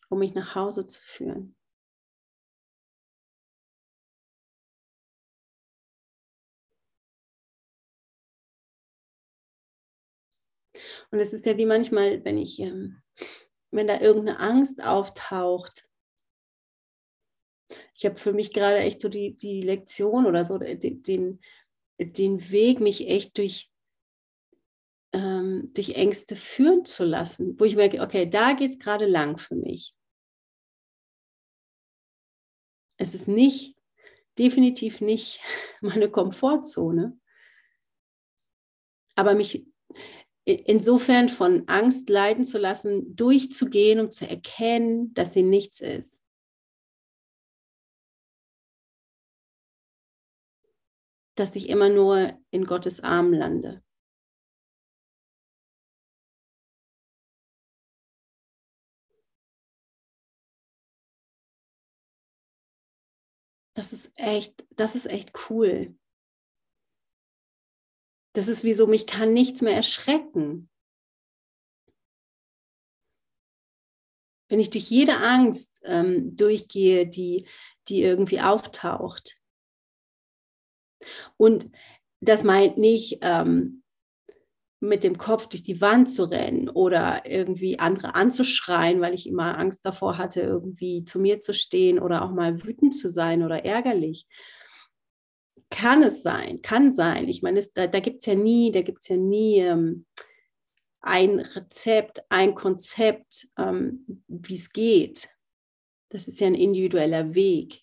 um 0.08 0.18
mich 0.18 0.34
nach 0.34 0.54
Hause 0.54 0.86
zu 0.86 1.00
führen. 1.02 1.55
Und 11.10 11.20
es 11.20 11.32
ist 11.32 11.46
ja 11.46 11.56
wie 11.56 11.66
manchmal, 11.66 12.24
wenn 12.24 12.38
ich, 12.38 12.58
ähm, 12.60 13.02
wenn 13.70 13.86
da 13.86 14.00
irgendeine 14.00 14.40
Angst 14.40 14.82
auftaucht. 14.82 15.88
Ich 17.94 18.04
habe 18.04 18.16
für 18.16 18.32
mich 18.32 18.52
gerade 18.52 18.78
echt 18.78 19.00
so 19.00 19.08
die, 19.08 19.36
die 19.36 19.62
Lektion 19.62 20.26
oder 20.26 20.44
so 20.44 20.58
den, 20.58 21.40
den 21.98 22.50
Weg, 22.50 22.80
mich 22.80 23.08
echt 23.08 23.36
durch, 23.38 23.70
ähm, 25.12 25.72
durch 25.74 25.90
Ängste 25.90 26.36
führen 26.36 26.84
zu 26.84 27.04
lassen, 27.04 27.58
wo 27.58 27.64
ich 27.64 27.76
merke, 27.76 28.00
okay, 28.00 28.28
da 28.28 28.52
geht 28.52 28.70
es 28.70 28.78
gerade 28.78 29.06
lang 29.06 29.38
für 29.38 29.54
mich. 29.54 29.94
Es 32.98 33.14
ist 33.14 33.28
nicht, 33.28 33.76
definitiv 34.38 35.00
nicht 35.00 35.40
meine 35.80 36.10
Komfortzone, 36.10 37.18
aber 39.14 39.34
mich 39.34 39.66
insofern 40.46 41.28
von 41.28 41.64
Angst 41.68 42.08
leiden 42.08 42.44
zu 42.44 42.58
lassen, 42.58 43.16
durchzugehen, 43.16 44.00
um 44.00 44.12
zu 44.12 44.28
erkennen, 44.28 45.12
dass 45.14 45.32
sie 45.34 45.42
nichts 45.42 45.80
ist. 45.80 46.22
dass 51.36 51.54
ich 51.54 51.68
immer 51.68 51.90
nur 51.90 52.32
in 52.50 52.64
Gottes 52.64 53.00
Arm 53.04 53.32
lande. 53.32 53.82
Das 63.74 63.92
ist 63.92 64.10
echt, 64.16 64.64
das 64.76 64.94
ist 64.94 65.06
echt 65.06 65.32
cool. 65.50 65.94
Das 68.36 68.48
ist 68.48 68.64
wie 68.64 68.74
so, 68.74 68.86
mich 68.86 69.06
kann 69.06 69.32
nichts 69.32 69.62
mehr 69.62 69.74
erschrecken. 69.74 70.68
Wenn 74.50 74.60
ich 74.60 74.68
durch 74.68 74.90
jede 74.90 75.16
Angst 75.16 75.80
ähm, 75.84 76.36
durchgehe, 76.36 77.06
die, 77.06 77.48
die 77.88 78.02
irgendwie 78.02 78.42
auftaucht, 78.42 79.40
und 81.38 81.70
das 82.20 82.44
meint 82.44 82.76
nicht, 82.76 83.20
ähm, 83.22 83.82
mit 84.80 85.02
dem 85.02 85.16
Kopf 85.16 85.46
durch 85.46 85.62
die 85.62 85.80
Wand 85.80 86.10
zu 86.10 86.30
rennen 86.30 86.68
oder 86.68 87.22
irgendwie 87.24 87.78
andere 87.78 88.14
anzuschreien, 88.14 89.00
weil 89.00 89.14
ich 89.14 89.26
immer 89.26 89.56
Angst 89.56 89.80
davor 89.86 90.18
hatte, 90.18 90.42
irgendwie 90.42 91.06
zu 91.06 91.18
mir 91.18 91.40
zu 91.40 91.54
stehen 91.54 91.98
oder 91.98 92.22
auch 92.22 92.32
mal 92.32 92.62
wütend 92.62 92.94
zu 92.94 93.08
sein 93.08 93.42
oder 93.42 93.64
ärgerlich. 93.64 94.26
Kann 95.70 96.02
es 96.02 96.22
sein, 96.22 96.62
kann 96.62 96.92
sein. 96.92 97.28
Ich 97.28 97.42
meine, 97.42 97.58
es, 97.58 97.72
da, 97.72 97.86
da 97.86 98.00
gibt 98.00 98.20
es 98.20 98.26
ja 98.26 98.34
nie, 98.34 98.70
da 98.70 98.82
gibt 98.82 99.08
ja 99.08 99.16
nie 99.16 99.58
ähm, 99.58 100.06
ein 101.00 101.40
Rezept, 101.40 102.24
ein 102.28 102.54
Konzept, 102.54 103.48
ähm, 103.56 104.22
wie 104.28 104.54
es 104.54 104.72
geht. 104.72 105.28
Das 106.10 106.28
ist 106.28 106.40
ja 106.40 106.46
ein 106.46 106.54
individueller 106.54 107.34
Weg. 107.34 107.82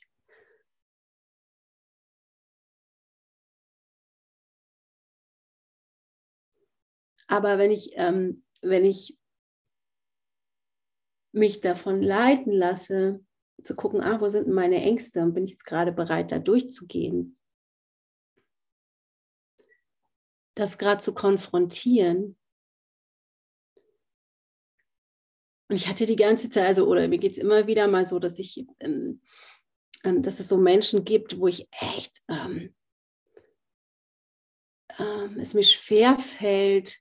Aber 7.28 7.58
wenn 7.58 7.72
ich, 7.72 7.92
ähm, 7.96 8.44
wenn 8.62 8.86
ich 8.86 9.18
mich 11.32 11.62
davon 11.62 12.02
leiten 12.02 12.52
lasse, 12.52 13.26
zu 13.64 13.76
gucken, 13.76 14.02
ah, 14.02 14.20
wo 14.22 14.30
sind 14.30 14.48
meine 14.48 14.82
Ängste 14.82 15.22
und 15.22 15.34
bin 15.34 15.46
ich 15.46 15.52
jetzt 15.52 15.66
gerade 15.66 15.92
bereit, 15.92 16.32
da 16.32 16.40
durchzugehen, 16.40 17.38
das 20.56 20.78
gerade 20.78 21.02
zu 21.02 21.14
konfrontieren. 21.14 22.38
Und 25.70 25.76
ich 25.76 25.88
hatte 25.88 26.06
die 26.06 26.16
ganze 26.16 26.50
Zeit, 26.50 26.66
also, 26.66 26.88
oder 26.88 27.08
mir 27.08 27.18
geht 27.18 27.34
es 27.34 27.38
immer 27.38 27.68
wieder 27.68 27.88
mal 27.88 28.06
so, 28.06 28.20
dass 28.20 28.38
ich, 28.38 28.66
ähm, 28.80 29.22
ähm, 30.04 30.22
dass 30.22 30.40
es 30.40 30.50
so 30.50 30.58
Menschen 30.58 31.04
gibt, 31.06 31.40
wo 31.40 31.48
ich 31.48 31.68
echt, 31.72 32.22
ähm, 32.30 32.76
ähm 35.00 35.40
es 35.40 35.54
mir 35.54 35.64
schwer 35.64 36.20
fällt, 36.20 37.00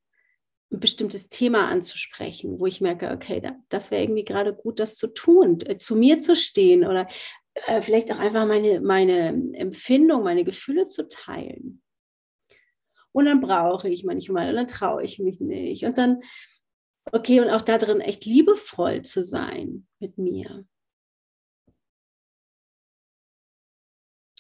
ein 0.72 0.80
bestimmtes 0.80 1.28
Thema 1.28 1.68
anzusprechen, 1.68 2.58
wo 2.58 2.66
ich 2.66 2.80
merke, 2.80 3.10
okay, 3.10 3.40
da, 3.40 3.52
das 3.68 3.90
wäre 3.90 4.02
irgendwie 4.02 4.24
gerade 4.24 4.54
gut, 4.54 4.78
das 4.78 4.96
zu 4.96 5.08
tun, 5.08 5.60
äh, 5.66 5.76
zu 5.78 5.94
mir 5.94 6.20
zu 6.20 6.34
stehen 6.34 6.86
oder 6.86 7.06
äh, 7.66 7.82
vielleicht 7.82 8.10
auch 8.10 8.18
einfach 8.18 8.46
meine, 8.46 8.80
meine 8.80 9.28
Empfindung, 9.54 10.22
meine 10.22 10.44
Gefühle 10.44 10.88
zu 10.88 11.06
teilen. 11.08 11.81
Und 13.12 13.26
dann 13.26 13.40
brauche 13.40 13.88
ich 13.88 14.04
manchmal, 14.04 14.50
und 14.50 14.56
dann 14.56 14.66
traue 14.66 15.02
ich 15.02 15.18
mich 15.18 15.40
nicht. 15.40 15.84
Und 15.84 15.98
dann, 15.98 16.22
okay, 17.12 17.40
und 17.40 17.50
auch 17.50 17.62
da 17.62 17.78
drin 17.78 18.00
echt 18.00 18.24
liebevoll 18.24 19.02
zu 19.02 19.22
sein 19.22 19.86
mit 19.98 20.18
mir. 20.18 20.64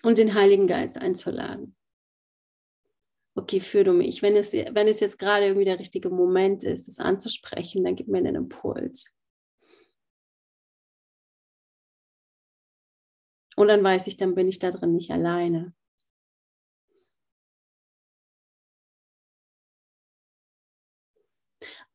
Und 0.02 0.18
den 0.18 0.34
Heiligen 0.34 0.66
Geist 0.66 0.98
einzuladen 0.98 1.76
okay, 3.34 3.60
führ 3.60 3.84
du 3.84 3.92
mich. 3.92 4.22
Wenn 4.22 4.36
es, 4.36 4.52
wenn 4.52 4.88
es 4.88 5.00
jetzt 5.00 5.18
gerade 5.18 5.46
irgendwie 5.46 5.64
der 5.64 5.78
richtige 5.78 6.10
Moment 6.10 6.64
ist, 6.64 6.88
das 6.88 6.98
anzusprechen, 6.98 7.84
dann 7.84 7.96
gib 7.96 8.08
mir 8.08 8.18
einen 8.18 8.36
Impuls. 8.36 9.10
Und 13.56 13.68
dann 13.68 13.84
weiß 13.84 14.06
ich, 14.06 14.16
dann 14.16 14.34
bin 14.34 14.48
ich 14.48 14.58
da 14.58 14.70
drin 14.70 14.94
nicht 14.94 15.10
alleine. 15.10 15.74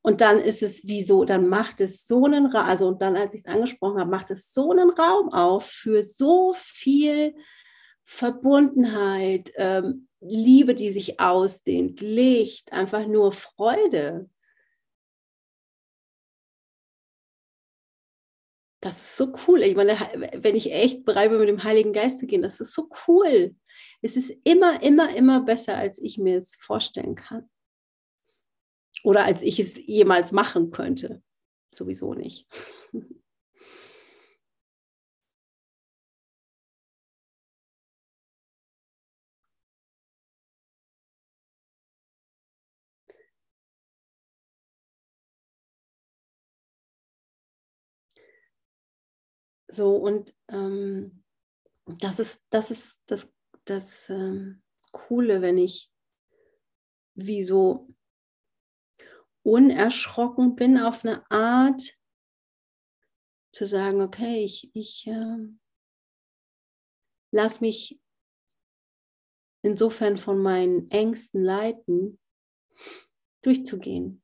Und 0.02 0.22
dann 0.22 0.39
ist 0.39 0.64
es 0.64 0.88
wie 0.88 1.04
so, 1.04 1.26
dann 1.26 1.48
macht 1.48 1.82
es 1.82 2.08
so 2.08 2.26
einen 2.26 2.45
Raum, 2.45 2.66
also 2.66 2.88
und 2.88 3.02
dann, 3.02 3.18
als 3.18 3.34
ich 3.34 3.41
es 3.41 3.45
angesprochen 3.45 4.00
habe, 4.00 4.10
macht 4.10 4.32
es 4.32 4.54
so 4.54 4.72
einen 4.72 4.89
Raum 4.89 5.34
auf 5.34 5.66
für 5.66 6.02
so 6.04 6.54
viel 6.56 7.36
Verbundenheit, 8.06 9.52
ähm, 9.56 10.08
Liebe, 10.22 10.74
die 10.76 10.91
sich 10.91 11.20
ausdehnt, 11.20 12.02
Licht, 12.02 12.72
einfach 12.74 13.06
nur 13.06 13.32
Freude. 13.34 14.30
Das 18.80 18.95
ist 18.98 19.18
so 19.18 19.34
cool. 19.48 19.64
Ich 19.64 19.76
meine, 19.76 19.98
wenn 20.36 20.56
ich 20.56 20.72
echt 20.72 21.04
bereit 21.04 21.30
bin, 21.32 21.39
mit 21.39 21.50
dem 21.50 21.64
Heiligen 21.64 21.93
Geist 21.93 22.20
zu 22.20 22.28
gehen, 22.28 22.41
das 22.41 22.60
ist 22.60 22.74
so 22.74 22.89
cool. 23.08 23.56
Es 24.02 24.16
ist 24.16 24.32
immer, 24.43 24.82
immer, 24.82 25.16
immer 25.16 25.41
besser, 25.41 25.76
als 25.76 25.98
ich 26.00 26.18
mir 26.18 26.38
es 26.38 26.56
vorstellen 26.56 27.16
kann. 27.16 27.50
Oder 29.04 29.26
als 29.26 29.41
ich 29.41 29.60
es 29.60 29.76
jemals 29.86 30.32
machen 30.32 30.72
könnte. 30.72 31.22
Sowieso 31.74 32.14
nicht. 32.14 32.48
So, 49.70 49.95
und 49.95 50.34
ähm, 50.48 51.24
das 51.86 52.20
ist, 52.20 52.41
das 52.50 52.72
ist 52.72 53.02
das, 53.08 53.30
das 53.66 54.10
ähm, 54.10 54.62
Coole, 54.91 55.41
wenn 55.41 55.58
ich 55.58 55.91
wie 57.16 57.43
so 57.43 57.88
unerschrocken 59.48 60.58
bin 60.58 60.78
auf 60.78 61.06
eine 61.06 61.24
Art 61.32 61.98
zu 63.54 63.66
sagen, 63.66 64.02
okay, 64.02 64.43
ich, 64.43 64.70
ich 64.74 65.08
äh, 65.08 65.38
lass 67.32 67.62
mich 67.62 67.98
insofern 69.64 70.18
von 70.18 70.39
meinen 70.39 70.91
Ängsten 70.91 71.45
leiten, 71.45 72.20
durchzugehen. 73.41 74.22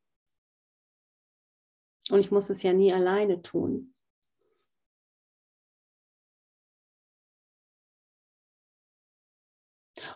Und 2.10 2.20
ich 2.20 2.30
muss 2.30 2.50
es 2.50 2.62
ja 2.62 2.74
nie 2.74 2.92
alleine 2.92 3.40
tun. 3.40 3.94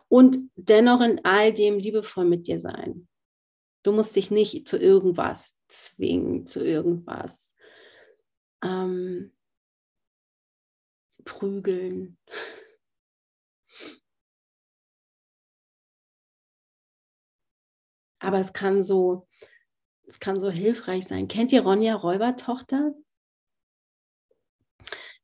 und 0.08 0.38
dennoch 0.56 1.00
in 1.00 1.24
all 1.24 1.52
dem 1.52 1.78
liebevoll 1.78 2.24
mit 2.24 2.46
dir 2.46 2.58
sein. 2.58 3.08
Du 3.88 3.94
musst 3.94 4.14
dich 4.16 4.30
nicht 4.30 4.68
zu 4.68 4.76
irgendwas 4.76 5.56
zwingen, 5.66 6.44
zu 6.44 6.62
irgendwas 6.62 7.54
ähm, 8.62 9.34
prügeln. 11.24 12.18
Aber 18.18 18.40
es 18.40 18.52
kann 18.52 18.84
so, 18.84 19.26
es 20.06 20.20
kann 20.20 20.38
so 20.38 20.50
hilfreich 20.50 21.06
sein. 21.06 21.26
Kennt 21.26 21.50
ihr 21.52 21.62
Ronja 21.62 21.94
Räubertochter? 21.94 22.92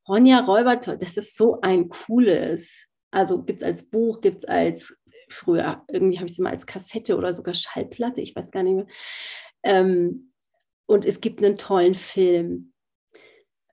Ronja 0.09 0.41
Räubertochter, 0.41 0.97
das 0.97 1.19
ist 1.19 1.37
so 1.37 1.61
ein 1.61 1.91
cooles 1.91 2.89
also 3.15 3.45
gibt 3.45 3.63
es 3.63 3.67
als 3.67 3.89
Buch, 3.89 4.21
gibt 4.21 4.39
es 4.39 4.45
als, 4.45 4.93
früher, 5.35 5.85
irgendwie 5.89 6.19
habe 6.19 6.27
ich 6.27 6.33
es 6.33 6.39
mal 6.39 6.51
als 6.51 6.67
Kassette 6.67 7.17
oder 7.17 7.33
sogar 7.33 7.55
Schallplatte, 7.55 8.21
ich 8.21 8.35
weiß 8.35 8.51
gar 8.51 8.63
nicht 8.63 8.75
mehr. 8.75 8.87
Ähm, 9.63 10.33
und 10.87 11.07
es 11.07 11.21
gibt 11.21 11.43
einen 11.43 11.57
tollen 11.57 11.95
Film. 11.95 12.73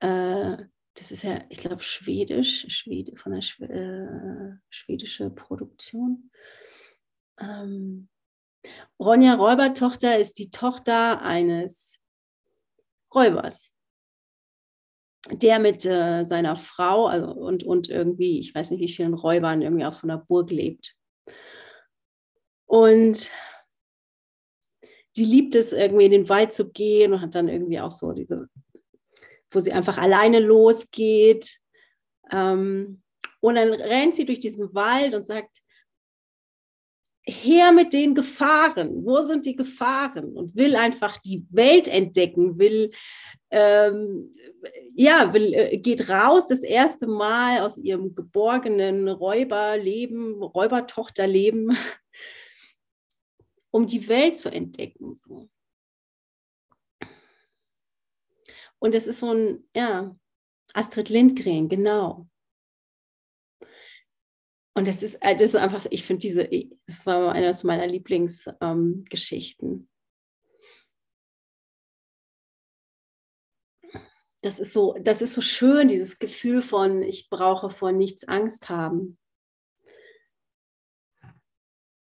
Äh, 0.00 0.56
das 0.94 1.10
ist 1.10 1.22
ja, 1.22 1.42
ich 1.48 1.58
glaube, 1.58 1.82
schwedisch, 1.82 2.66
Schwede, 2.68 3.16
von 3.16 3.32
der 3.32 3.42
Schw 3.42 3.64
äh, 3.64 4.56
schwedische 4.68 5.30
Produktion. 5.30 6.30
Ähm, 7.40 8.08
Ronja 8.98 9.34
Räubertochter 9.34 10.18
ist 10.18 10.38
die 10.38 10.50
Tochter 10.50 11.22
eines 11.22 11.98
Räubers 13.14 13.72
der 15.30 15.58
mit 15.58 15.84
äh, 15.86 16.24
seiner 16.24 16.56
Frau 16.56 17.06
also, 17.06 17.30
und, 17.32 17.64
und 17.64 17.88
irgendwie, 17.88 18.38
ich 18.40 18.54
weiß 18.54 18.70
nicht, 18.70 18.80
wie 18.80 18.92
vielen 18.92 19.14
Räubern 19.14 19.62
irgendwie 19.62 19.84
auf 19.84 19.94
so 19.94 20.06
einer 20.06 20.18
Burg 20.18 20.50
lebt. 20.50 20.96
Und 22.66 23.30
die 25.16 25.24
liebt 25.24 25.54
es, 25.54 25.72
irgendwie 25.72 26.06
in 26.06 26.12
den 26.12 26.28
Wald 26.28 26.52
zu 26.52 26.70
gehen 26.70 27.12
und 27.12 27.20
hat 27.20 27.34
dann 27.34 27.48
irgendwie 27.48 27.80
auch 27.80 27.90
so 27.90 28.12
diese, 28.12 28.48
wo 29.50 29.60
sie 29.60 29.72
einfach 29.72 29.98
alleine 29.98 30.40
losgeht. 30.40 31.58
Ähm, 32.30 33.02
und 33.40 33.56
dann 33.56 33.72
rennt 33.72 34.14
sie 34.14 34.24
durch 34.24 34.40
diesen 34.40 34.74
Wald 34.74 35.14
und 35.14 35.26
sagt, 35.26 35.58
her 37.24 37.72
mit 37.72 37.92
den 37.92 38.14
Gefahren. 38.14 39.04
Wo 39.04 39.22
sind 39.22 39.46
die 39.46 39.56
Gefahren? 39.56 40.36
Und 40.36 40.56
will 40.56 40.76
einfach 40.76 41.18
die 41.18 41.44
Welt 41.50 41.88
entdecken, 41.88 42.58
will 42.58 42.90
ähm, 43.50 44.34
ja, 44.94 45.32
will, 45.32 45.54
äh, 45.54 45.78
geht 45.78 46.08
raus 46.08 46.46
das 46.46 46.62
erste 46.62 47.06
Mal 47.06 47.60
aus 47.60 47.78
ihrem 47.78 48.14
geborgenen 48.14 49.08
Räuberleben, 49.08 50.42
Räubertochterleben, 50.42 51.76
um 53.70 53.86
die 53.86 54.08
Welt 54.08 54.36
zu 54.36 54.50
entdecken. 54.50 55.14
So. 55.14 55.48
Und 58.78 58.94
es 58.94 59.06
ist 59.06 59.20
so 59.20 59.32
ein, 59.32 59.68
ja, 59.76 60.16
Astrid 60.74 61.08
Lindgren, 61.08 61.68
genau. 61.68 62.28
Und 64.74 64.88
das 64.88 65.02
ist, 65.02 65.16
äh, 65.20 65.36
das 65.36 65.50
ist 65.50 65.56
einfach, 65.56 65.84
ich 65.90 66.04
finde 66.04 66.20
diese, 66.20 66.48
das 66.86 67.04
war 67.06 67.32
eine 67.32 67.52
meiner 67.62 67.86
Lieblingsgeschichten. 67.86 69.68
Ähm, 69.70 69.88
das 74.42 74.58
ist 74.58 74.72
so, 74.72 74.96
das 75.00 75.22
ist 75.22 75.34
so 75.34 75.40
schön, 75.40 75.88
dieses 75.88 76.18
Gefühl 76.18 76.62
von, 76.62 77.02
ich 77.02 77.30
brauche 77.30 77.70
vor 77.70 77.92
nichts 77.92 78.26
Angst 78.26 78.68
haben. 78.68 79.18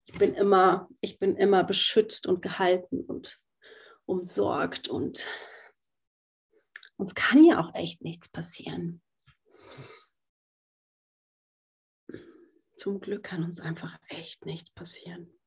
Ich 0.06 0.18
bin 0.18 0.34
immer, 0.34 0.90
ich 1.02 1.20
bin 1.20 1.38
immer 1.38 1.64
beschützt 1.64 2.28
und 2.28 2.42
gehalten 2.42 3.02
und, 3.02 3.40
umsorgt 4.06 4.88
und 4.88 5.28
uns 6.98 7.16
kann 7.16 7.44
ja 7.46 7.60
auch 7.60 7.74
echt 7.74 8.02
nichts 8.02 8.30
passieren. 8.30 9.02
Zum 12.76 13.00
Glück 13.00 13.24
kann 13.24 13.44
uns 13.44 13.60
einfach 13.60 13.98
echt 14.10 14.46
nichts 14.46 14.72
passieren. 14.72 15.40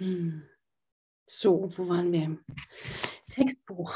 Hm. 0.00 0.48
So, 1.26 1.70
wo 1.76 1.88
waren 1.88 2.10
wir? 2.10 2.38
Textbuch. 3.28 3.94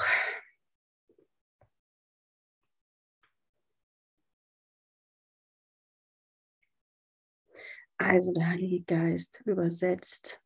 Also 7.97 8.35
der 8.35 8.51
Heilige 8.51 8.85
Geist 8.85 9.41
übersetzt 9.47 10.43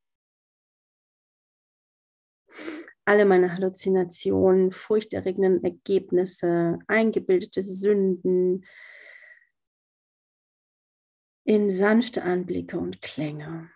alle 3.05 3.25
meine 3.25 3.53
Halluzinationen, 3.53 4.71
furchterregenden 4.71 5.65
Ergebnisse, 5.65 6.79
eingebildete 6.87 7.63
Sünden 7.63 8.65
in 11.45 11.71
sanfte 11.71 12.23
Anblicke 12.23 12.79
und 12.79 13.01
Klänge. 13.01 13.71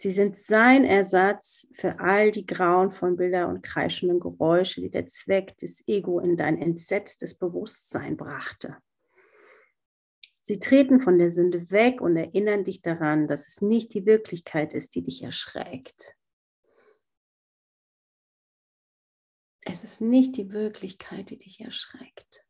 Sie 0.00 0.12
sind 0.12 0.38
sein 0.38 0.84
Ersatz 0.84 1.66
für 1.74 1.98
all 1.98 2.30
die 2.30 2.46
grauenvollen 2.46 3.16
Bilder 3.16 3.48
und 3.48 3.62
kreischenden 3.62 4.20
Geräusche, 4.20 4.80
die 4.80 4.90
der 4.90 5.06
Zweck 5.06 5.56
des 5.56 5.88
Ego 5.88 6.20
in 6.20 6.36
dein 6.36 6.62
entsetztes 6.62 7.36
Bewusstsein 7.36 8.16
brachte. 8.16 8.76
Sie 10.40 10.60
treten 10.60 11.00
von 11.00 11.18
der 11.18 11.32
Sünde 11.32 11.72
weg 11.72 12.00
und 12.00 12.16
erinnern 12.16 12.62
dich 12.62 12.80
daran, 12.80 13.26
dass 13.26 13.48
es 13.48 13.60
nicht 13.60 13.92
die 13.92 14.06
Wirklichkeit 14.06 14.72
ist, 14.72 14.94
die 14.94 15.02
dich 15.02 15.24
erschreckt. 15.24 16.14
Es 19.62 19.82
ist 19.82 20.00
nicht 20.00 20.36
die 20.36 20.52
Wirklichkeit, 20.52 21.30
die 21.30 21.38
dich 21.38 21.60
erschreckt. 21.60 22.47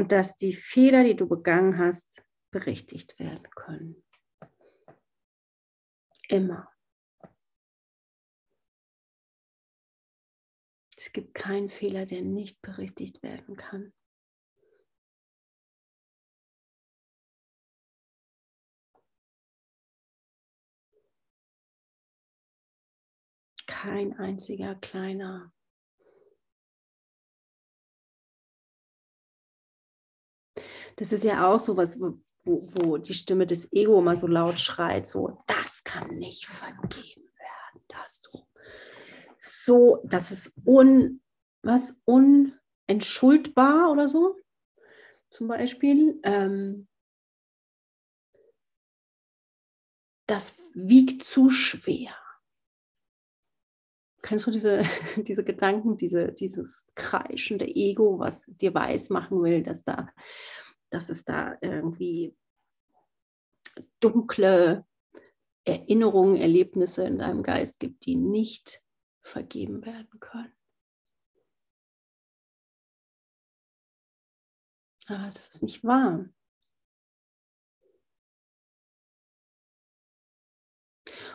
Und 0.00 0.12
dass 0.12 0.34
die 0.34 0.54
Fehler, 0.54 1.04
die 1.04 1.14
du 1.14 1.28
begangen 1.28 1.76
hast, 1.76 2.24
berichtigt 2.50 3.18
werden 3.18 3.50
können. 3.50 4.02
Immer. 6.26 6.72
Es 10.96 11.12
gibt 11.12 11.34
keinen 11.34 11.68
Fehler, 11.68 12.06
der 12.06 12.22
nicht 12.22 12.62
berichtigt 12.62 13.22
werden 13.22 13.58
kann. 13.58 13.92
Kein 23.66 24.18
einziger 24.18 24.76
kleiner 24.76 25.52
das 30.96 31.12
ist 31.12 31.24
ja 31.24 31.46
auch 31.46 31.58
so 31.58 31.76
was, 31.76 31.98
wo, 32.00 32.18
wo 32.44 32.98
die 32.98 33.14
Stimme 33.14 33.46
des 33.46 33.72
Ego 33.72 33.98
immer 33.98 34.16
so 34.16 34.26
laut 34.26 34.58
schreit, 34.58 35.06
so, 35.06 35.42
das 35.46 35.84
kann 35.84 36.16
nicht 36.16 36.46
vergeben 36.46 37.28
werden, 37.38 37.84
dass 37.88 38.20
du 38.20 38.46
so, 39.38 40.00
das 40.04 40.30
ist 40.30 40.52
un, 40.66 41.22
was, 41.62 41.96
unentschuldbar 42.04 43.90
oder 43.90 44.08
so, 44.08 44.36
zum 45.30 45.48
Beispiel. 45.48 46.20
Ähm, 46.22 46.86
das 50.26 50.54
wiegt 50.74 51.24
zu 51.24 51.50
schwer. 51.50 52.14
Kennst 54.22 54.46
du 54.46 54.50
diese, 54.50 54.82
diese 55.16 55.42
Gedanken, 55.42 55.96
diese, 55.96 56.32
dieses 56.32 56.86
kreischende 56.94 57.66
Ego, 57.66 58.18
was 58.18 58.44
dir 58.46 58.74
weiß 58.74 59.10
machen 59.10 59.42
will, 59.42 59.62
dass 59.62 59.82
da 59.82 60.08
dass 60.90 61.08
es 61.08 61.24
da 61.24 61.56
irgendwie 61.60 62.36
dunkle 64.00 64.84
Erinnerungen, 65.64 66.36
Erlebnisse 66.36 67.04
in 67.04 67.18
deinem 67.18 67.42
Geist 67.42 67.80
gibt, 67.80 68.06
die 68.06 68.16
nicht 68.16 68.82
vergeben 69.22 69.84
werden 69.84 70.20
können. 70.20 70.52
Aber 75.06 75.26
es 75.26 75.54
ist 75.54 75.62
nicht 75.62 75.84
wahr. 75.84 76.28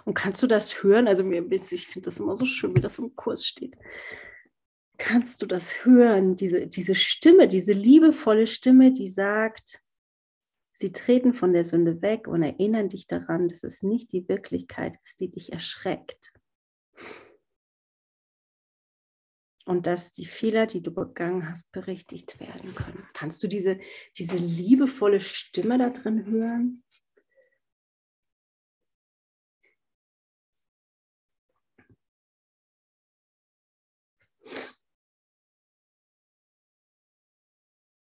Und 0.06 0.14
kannst 0.14 0.44
du 0.44 0.48
das 0.48 0.84
hören? 0.84 1.08
Also 1.08 1.30
ich 1.30 1.88
finde 1.88 2.06
das 2.06 2.20
immer 2.20 2.38
so 2.38 2.46
schön, 2.46 2.76
wie 2.76 2.82
das 2.82 3.00
im 3.00 3.16
Kurs 3.16 3.46
steht 3.46 3.78
kannst 4.98 5.42
du 5.42 5.46
das 5.46 5.86
hören, 5.86 6.36
diese, 6.36 6.68
diese 6.68 6.96
Stimme, 6.96 7.48
diese 7.48 7.74
liebevolle 7.74 8.48
Stimme, 8.48 8.92
die 8.92 9.10
sagt, 9.10 9.82
sie 10.74 10.92
treten 10.92 11.34
von 11.34 11.54
der 11.54 11.66
Sünde 11.66 12.02
weg 12.02 12.28
und 12.28 12.44
erinnern 12.44 12.90
dich 12.90 13.08
daran, 13.08 13.48
dass 13.48 13.64
es 13.64 13.84
nicht 13.84 14.12
die 14.12 14.28
Wirklichkeit 14.28 14.98
ist, 15.04 15.20
die 15.20 15.30
dich 15.30 15.52
erschreckt. 15.52 16.34
Und 19.66 19.88
dass 19.88 20.12
die 20.12 20.26
Fehler, 20.26 20.68
die 20.68 20.82
du 20.82 20.92
begangen 20.92 21.50
hast, 21.50 21.72
berichtigt 21.72 22.40
werden 22.40 22.76
können. 22.76 23.08
Kannst 23.14 23.42
du 23.42 23.48
diese, 23.48 23.80
diese 24.16 24.38
liebevolle 24.38 25.22
Stimme 25.22 25.80
da 25.80 25.90
drin 25.90 26.26
hören? 26.28 26.85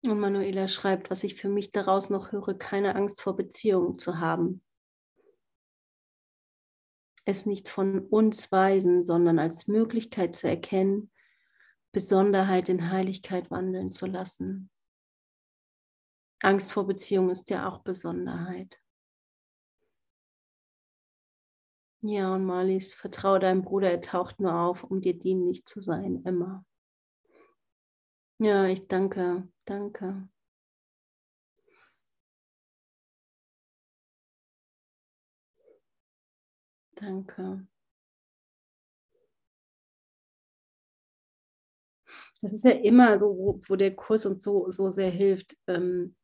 Und 0.07 0.21
Manuela 0.21 0.69
schreibt, 0.69 1.11
was 1.11 1.25
ich 1.25 1.37
für 1.37 1.49
mich 1.49 1.73
daraus 1.73 2.11
noch 2.11 2.31
höre, 2.33 2.55
keine 2.55 2.95
Angst 2.95 3.23
vor 3.23 3.37
Beziehungen 3.37 3.99
zu 3.99 4.19
haben. 4.19 4.63
Es 7.25 7.47
nicht 7.47 7.71
von 7.71 8.01
uns 8.01 8.53
weisen, 8.53 9.03
sondern 9.03 9.39
als 9.39 9.67
Möglichkeit 9.67 10.37
zu 10.37 10.47
erkennen, 10.47 11.11
Besonderheit 11.93 12.69
in 12.69 12.91
Heiligkeit 12.91 13.51
wandeln 13.51 13.93
zu 13.93 14.05
lassen. 14.05 14.69
Angst 16.43 16.73
vor 16.73 16.87
Beziehung 16.87 17.31
ist 17.31 17.49
ja 17.49 17.67
auch 17.67 17.79
Besonderheit. 17.79 18.79
Ja, 22.03 22.35
und 22.35 22.45
Marlies, 22.45 22.95
vertraue 22.95 23.39
deinem 23.39 23.63
Bruder, 23.63 23.91
er 23.91 24.03
taucht 24.03 24.39
nur 24.39 24.55
auf, 24.55 24.85
um 24.85 25.01
dir 25.01 25.19
dienlich 25.19 25.65
zu 25.65 25.81
sein, 25.81 26.23
immer. 26.25 26.63
Ja, 28.39 28.67
ich 28.69 28.87
danke, 28.89 29.49
danke. 29.65 30.29
Danke. 37.01 37.67
Das 42.43 42.53
ist 42.53 42.65
ja 42.65 42.73
immer 42.73 43.19
so, 43.19 43.27
wo, 43.37 43.61
wo 43.69 43.77
der 43.77 43.95
Kurs 43.95 44.27
uns 44.27 44.43
so, 44.45 44.71
so 44.71 44.91
sehr 44.91 45.11
hilft, 45.11 45.57
ähm, 45.67 46.15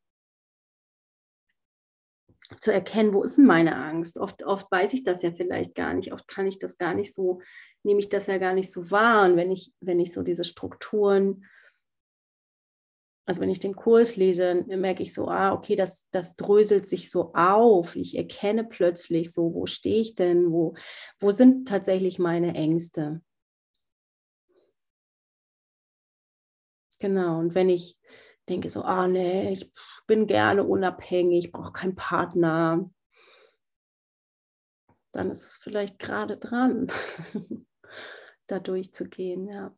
zu 2.59 2.71
erkennen, 2.71 3.13
wo 3.13 3.23
ist 3.23 3.37
denn 3.37 3.45
meine 3.45 3.75
Angst? 3.75 4.17
Oft, 4.17 4.43
oft 4.43 4.69
weiß 4.71 4.93
ich 4.93 5.03
das 5.03 5.21
ja 5.21 5.31
vielleicht 5.31 5.75
gar 5.75 5.93
nicht, 5.93 6.13
oft 6.13 6.27
kann 6.27 6.47
ich 6.47 6.59
das 6.59 6.77
gar 6.77 6.93
nicht 6.93 7.13
so, 7.13 7.41
nehme 7.83 7.99
ich 7.99 8.09
das 8.09 8.27
ja 8.27 8.37
gar 8.37 8.53
nicht 8.53 8.71
so 8.71 8.91
wahr. 8.91 9.25
Und 9.25 9.37
wenn 9.37 9.51
ich, 9.51 9.73
wenn 9.79 9.99
ich 9.99 10.13
so 10.13 10.21
diese 10.23 10.43
Strukturen 10.43 11.45
also 13.25 13.41
wenn 13.41 13.49
ich 13.49 13.59
den 13.59 13.75
Kurs 13.75 14.15
lese, 14.15 14.65
dann 14.67 14.81
merke 14.81 15.03
ich 15.03 15.13
so, 15.13 15.27
ah, 15.27 15.53
okay, 15.53 15.75
das, 15.75 16.07
das 16.11 16.35
dröselt 16.35 16.87
sich 16.87 17.09
so 17.09 17.31
auf. 17.33 17.95
Ich 17.95 18.17
erkenne 18.17 18.63
plötzlich 18.63 19.31
so, 19.31 19.53
wo 19.53 19.65
stehe 19.65 20.01
ich 20.01 20.15
denn, 20.15 20.51
wo, 20.51 20.75
wo 21.19 21.31
sind 21.31 21.67
tatsächlich 21.67 22.19
meine 22.19 22.55
Ängste. 22.55 23.21
Genau, 26.99 27.39
und 27.39 27.55
wenn 27.55 27.69
ich 27.69 27.97
denke 28.49 28.69
so, 28.69 28.81
ah 28.83 29.07
nee, 29.07 29.53
ich 29.53 29.71
bin 30.07 30.27
gerne 30.27 30.63
unabhängig, 30.63 31.51
brauche 31.51 31.71
keinen 31.71 31.95
Partner, 31.95 32.91
dann 35.11 35.31
ist 35.31 35.43
es 35.43 35.57
vielleicht 35.57 35.99
gerade 35.99 36.37
dran, 36.37 36.87
da 38.47 38.59
durchzugehen, 38.59 39.47
ja. 39.47 39.75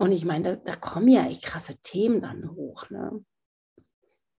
Und 0.00 0.12
ich 0.12 0.24
meine, 0.24 0.56
da, 0.56 0.56
da, 0.56 0.76
kommen 0.76 1.08
ja 1.08 1.26
echt 1.26 1.44
krasse 1.44 1.76
Themen 1.82 2.22
dann 2.22 2.56
hoch. 2.56 2.88
Ne? 2.88 3.22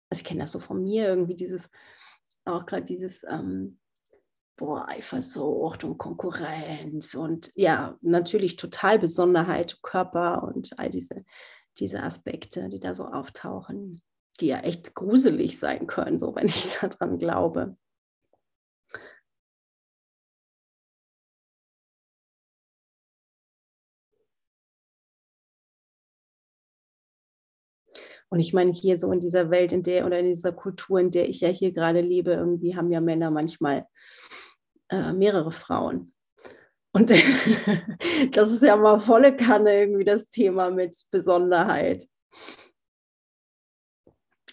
Also 0.09 0.21
ich 0.21 0.23
kenne 0.23 0.39
das 0.39 0.51
so 0.51 0.57
von 0.57 0.81
mir, 0.81 1.07
irgendwie 1.07 1.35
dieses, 1.35 1.69
auch 2.45 2.65
gerade 2.65 2.83
dieses, 2.83 3.23
ähm, 3.29 3.77
boah, 4.57 4.89
Eifersucht 4.89 5.83
und 5.83 5.99
Konkurrenz 5.99 7.13
und 7.13 7.51
ja, 7.53 7.95
natürlich 8.01 8.55
total 8.55 8.97
Besonderheit, 8.97 9.77
Körper 9.83 10.41
und 10.41 10.79
all 10.79 10.89
diese, 10.89 11.23
diese 11.77 12.01
Aspekte, 12.01 12.67
die 12.67 12.79
da 12.79 12.95
so 12.95 13.05
auftauchen, 13.05 14.01
die 14.39 14.47
ja 14.47 14.61
echt 14.61 14.95
gruselig 14.95 15.59
sein 15.59 15.85
können, 15.85 16.17
so 16.17 16.33
wenn 16.33 16.47
ich 16.47 16.75
daran 16.81 17.19
glaube. 17.19 17.77
Und 28.31 28.39
ich 28.39 28.53
meine, 28.53 28.71
hier 28.71 28.97
so 28.97 29.11
in 29.11 29.19
dieser 29.19 29.49
Welt, 29.49 29.73
in 29.73 29.83
der 29.83 30.05
oder 30.05 30.19
in 30.19 30.27
dieser 30.27 30.53
Kultur, 30.53 30.99
in 30.99 31.11
der 31.11 31.27
ich 31.27 31.41
ja 31.41 31.49
hier 31.49 31.73
gerade 31.73 31.99
lebe, 31.99 32.31
irgendwie 32.31 32.77
haben 32.77 32.89
ja 32.89 33.01
Männer 33.01 33.29
manchmal 33.29 33.85
äh, 34.89 35.11
mehrere 35.11 35.51
Frauen. 35.51 36.13
Und 36.93 37.09
das 38.31 38.51
ist 38.51 38.63
ja 38.63 38.77
mal 38.77 38.99
volle 38.99 39.35
Kanne 39.35 39.81
irgendwie 39.81 40.05
das 40.05 40.29
Thema 40.29 40.71
mit 40.71 41.05
Besonderheit. 41.11 42.07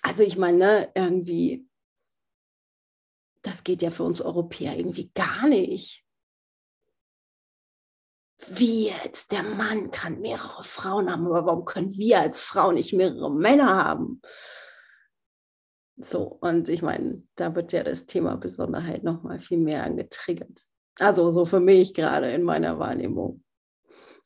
Also 0.03 0.25
ich 0.25 0.37
meine, 0.37 0.59
ne, 0.59 0.93
irgendwie, 0.97 1.69
das 3.43 3.63
geht 3.63 3.83
ja 3.83 3.91
für 3.91 4.03
uns 4.03 4.21
Europäer 4.21 4.77
irgendwie 4.77 5.13
gar 5.15 5.47
nicht 5.47 6.05
wie 8.57 8.89
jetzt, 8.89 9.33
der 9.33 9.43
Mann 9.43 9.91
kann 9.91 10.21
mehrere 10.21 10.63
Frauen 10.65 11.11
haben, 11.11 11.27
aber 11.27 11.47
warum 11.47 11.65
können 11.65 11.93
wir 11.93 12.21
als 12.21 12.43
Frau 12.43 12.73
nicht 12.73 12.93
mehrere 12.93 13.31
Männer 13.31 13.85
haben? 13.85 14.21
So, 15.97 16.39
und 16.41 16.69
ich 16.69 16.83
meine, 16.83 17.25
da 17.35 17.55
wird 17.57 17.73
ja 17.73 17.83
das 17.83 18.07
Thema 18.07 18.37
Besonderheit 18.37 19.03
nochmal 19.03 19.41
viel 19.41 19.59
mehr 19.59 19.83
angetriggert. 19.83 20.63
Also 21.01 21.31
so 21.31 21.45
für 21.45 21.61
mich 21.61 21.93
gerade 21.93 22.31
in 22.31 22.45
meiner 22.45 22.79
Wahrnehmung. 22.79 23.43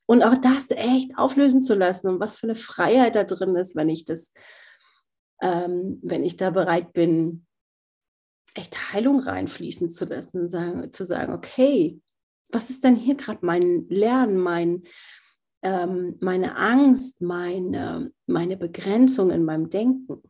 Und 0.06 0.22
auch 0.22 0.36
das 0.36 0.70
echt 0.70 1.16
auflösen 1.16 1.60
zu 1.60 1.74
lassen 1.74 2.08
und 2.08 2.20
was 2.20 2.36
für 2.36 2.44
eine 2.44 2.56
Freiheit 2.56 3.14
da 3.16 3.24
drin 3.24 3.56
ist, 3.56 3.76
wenn 3.76 3.88
ich 3.88 4.04
das, 4.04 4.32
ähm, 5.40 5.98
wenn 6.02 6.24
ich 6.24 6.36
da 6.36 6.50
bereit 6.50 6.92
bin, 6.92 7.46
echt 8.54 8.92
Heilung 8.92 9.20
reinfließen 9.20 9.88
zu 9.88 10.04
lassen, 10.04 10.50
sagen, 10.50 10.92
zu 10.92 11.06
sagen, 11.06 11.32
okay, 11.32 12.01
was 12.52 12.70
ist 12.70 12.84
denn 12.84 12.96
hier 12.96 13.16
gerade 13.16 13.44
mein 13.44 13.86
Lernen, 13.88 14.38
mein, 14.38 14.82
ähm, 15.62 16.16
meine 16.20 16.56
Angst, 16.56 17.20
meine, 17.20 18.12
meine 18.26 18.56
Begrenzung 18.56 19.30
in 19.30 19.44
meinem 19.44 19.70
Denken? 19.70 20.22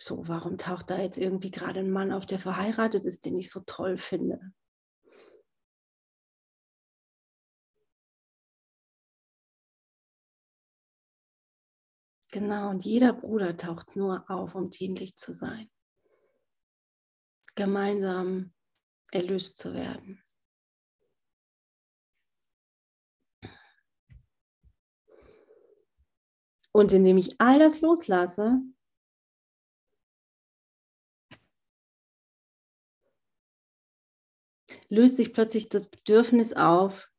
So, 0.00 0.26
warum 0.26 0.56
taucht 0.56 0.90
da 0.90 0.98
jetzt 1.00 1.18
irgendwie 1.18 1.50
gerade 1.50 1.80
ein 1.80 1.90
Mann 1.90 2.12
auf, 2.12 2.24
der 2.24 2.38
verheiratet 2.38 3.04
ist, 3.04 3.26
den 3.26 3.36
ich 3.36 3.50
so 3.50 3.60
toll 3.66 3.98
finde? 3.98 4.40
Genau, 12.38 12.70
und 12.70 12.84
jeder 12.84 13.14
Bruder 13.14 13.56
taucht 13.56 13.96
nur 13.96 14.30
auf, 14.30 14.54
um 14.54 14.70
dienlich 14.70 15.16
zu 15.16 15.32
sein. 15.32 15.68
Gemeinsam 17.56 18.54
erlöst 19.10 19.58
zu 19.58 19.74
werden. 19.74 20.22
Und 26.70 26.92
indem 26.92 27.18
ich 27.18 27.40
all 27.40 27.58
das 27.58 27.80
loslasse, 27.80 28.60
löst 34.88 35.16
sich 35.16 35.32
plötzlich 35.32 35.68
das 35.68 35.90
Bedürfnis 35.90 36.52
auf, 36.52 37.10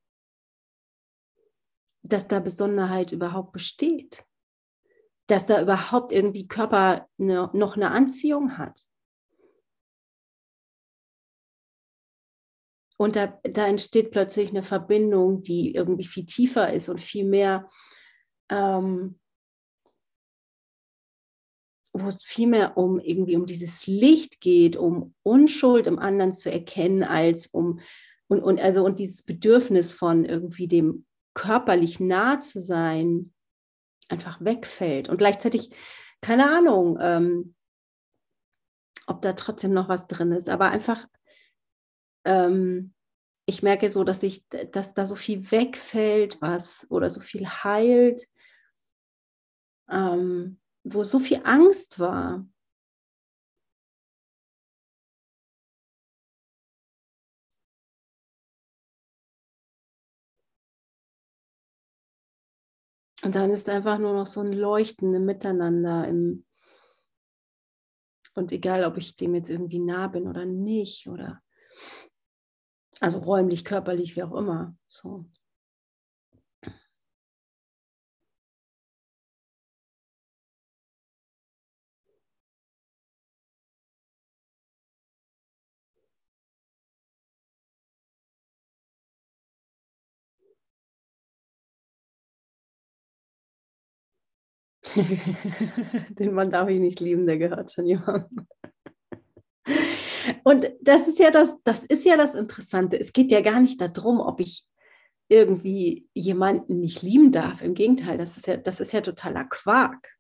dass 2.04 2.30
da 2.30 2.40
Besonderheit 2.40 3.12
überhaupt 3.12 3.52
besteht 3.52 4.26
dass 5.30 5.46
da 5.46 5.62
überhaupt 5.62 6.12
irgendwie 6.12 6.48
Körper 6.48 7.08
eine, 7.20 7.52
noch 7.54 7.76
eine 7.76 7.92
Anziehung 7.92 8.58
hat. 8.58 8.82
Und 12.98 13.16
da, 13.16 13.40
da 13.44 13.68
entsteht 13.68 14.12
plötzlich 14.12 14.50
eine 14.50 14.64
Verbindung, 14.64 15.42
die 15.42 15.74
irgendwie 15.74 16.04
viel 16.04 16.26
tiefer 16.26 16.74
ist 16.74 16.90
und 16.90 17.00
viel 17.00 17.26
mehr, 17.26 17.70
ähm, 18.50 19.20
wo 21.94 22.08
es 22.08 22.24
viel 22.24 22.48
mehr 22.48 22.76
um 22.76 23.00
irgendwie 23.00 23.36
um 23.36 23.46
dieses 23.46 23.86
Licht 23.86 24.42
geht, 24.42 24.76
um 24.76 25.14
Unschuld 25.24 25.86
im 25.86 26.00
anderen 26.00 26.34
zu 26.34 26.52
erkennen, 26.52 27.04
als 27.04 27.48
um 27.48 27.80
und, 28.28 28.42
und 28.42 28.60
also 28.60 28.84
und 28.84 29.00
dieses 29.00 29.24
Bedürfnis 29.24 29.94
von 29.94 30.26
irgendwie 30.26 30.68
dem 30.68 31.06
körperlich 31.34 32.00
nah 32.00 32.42
zu 32.42 32.62
sein, 32.62 33.32
einfach 34.10 34.40
wegfällt. 34.42 35.10
Und 35.10 35.18
gleichzeitig, 35.18 35.70
keine 36.22 36.50
Ahnung, 36.52 36.98
ähm, 37.02 37.56
ob 39.08 39.22
da 39.22 39.34
trotzdem 39.34 39.74
noch 39.74 39.90
was 39.90 40.08
drin 40.08 40.32
ist, 40.32 40.50
aber 40.50 40.70
einfach, 40.70 41.08
ähm, 42.26 42.94
ich 43.46 43.64
merke 43.64 43.90
so, 43.90 44.04
dass 44.04 44.22
ich, 44.22 44.48
dass 44.72 44.94
da 44.94 45.06
so 45.06 45.16
viel 45.16 45.52
wegfällt, 45.52 46.42
was 46.42 46.86
oder 46.90 47.10
so 47.10 47.20
viel 47.20 47.48
heilt, 47.48 48.28
ähm, 49.90 50.60
wo 50.84 51.04
so 51.04 51.20
viel 51.20 51.42
Angst 51.44 52.00
war. 52.00 52.46
Und 63.24 63.36
dann 63.36 63.52
ist 63.52 63.68
einfach 63.70 64.00
nur 64.00 64.14
noch 64.14 64.28
so 64.28 64.42
ein 64.42 64.54
Leuchten 64.54 65.26
Miteinander 65.26 66.08
im 66.08 66.46
und 68.36 68.52
egal, 68.54 68.86
ob 68.86 68.98
ich 68.98 69.16
dem 69.18 69.36
jetzt 69.36 69.50
irgendwie 69.50 69.80
nah 69.80 70.08
bin 70.08 70.28
oder 70.28 70.46
nicht, 70.46 71.08
oder 71.08 71.42
also 73.02 73.20
räumlich, 73.20 73.66
körperlich, 73.66 74.16
wie 74.16 74.24
auch 74.24 74.34
immer. 74.34 74.78
So. 74.86 75.26
Den 96.10 96.34
Mann 96.34 96.50
darf 96.50 96.70
ich 96.70 96.80
nicht 96.80 97.00
lieben, 97.00 97.26
der 97.26 97.38
gehört 97.38 97.72
schon 97.72 97.86
jemandem. 97.86 98.48
Und 100.44 100.72
das 100.82 101.08
ist 101.08 101.20
ja 101.20 101.32
das, 101.32 101.56
das 101.64 101.84
ist 101.84 102.06
ja 102.06 102.18
das 102.18 102.36
Interessante. 102.36 103.00
Es 103.00 103.14
geht 103.14 103.32
ja 103.32 103.42
gar 103.42 103.60
nicht 103.60 103.80
darum, 103.80 104.20
ob 104.20 104.40
ich 104.40 104.66
irgendwie 105.30 106.08
jemanden 106.14 106.80
nicht 106.80 107.02
lieben 107.02 107.32
darf. 107.32 107.62
Im 107.62 107.76
Gegenteil, 107.76 108.18
das 108.18 108.38
ist 108.38 108.48
ja, 108.48 108.58
das 108.58 108.80
ist 108.80 108.92
ja 108.92 109.02
totaler 109.02 109.46
Quark. 109.46 110.16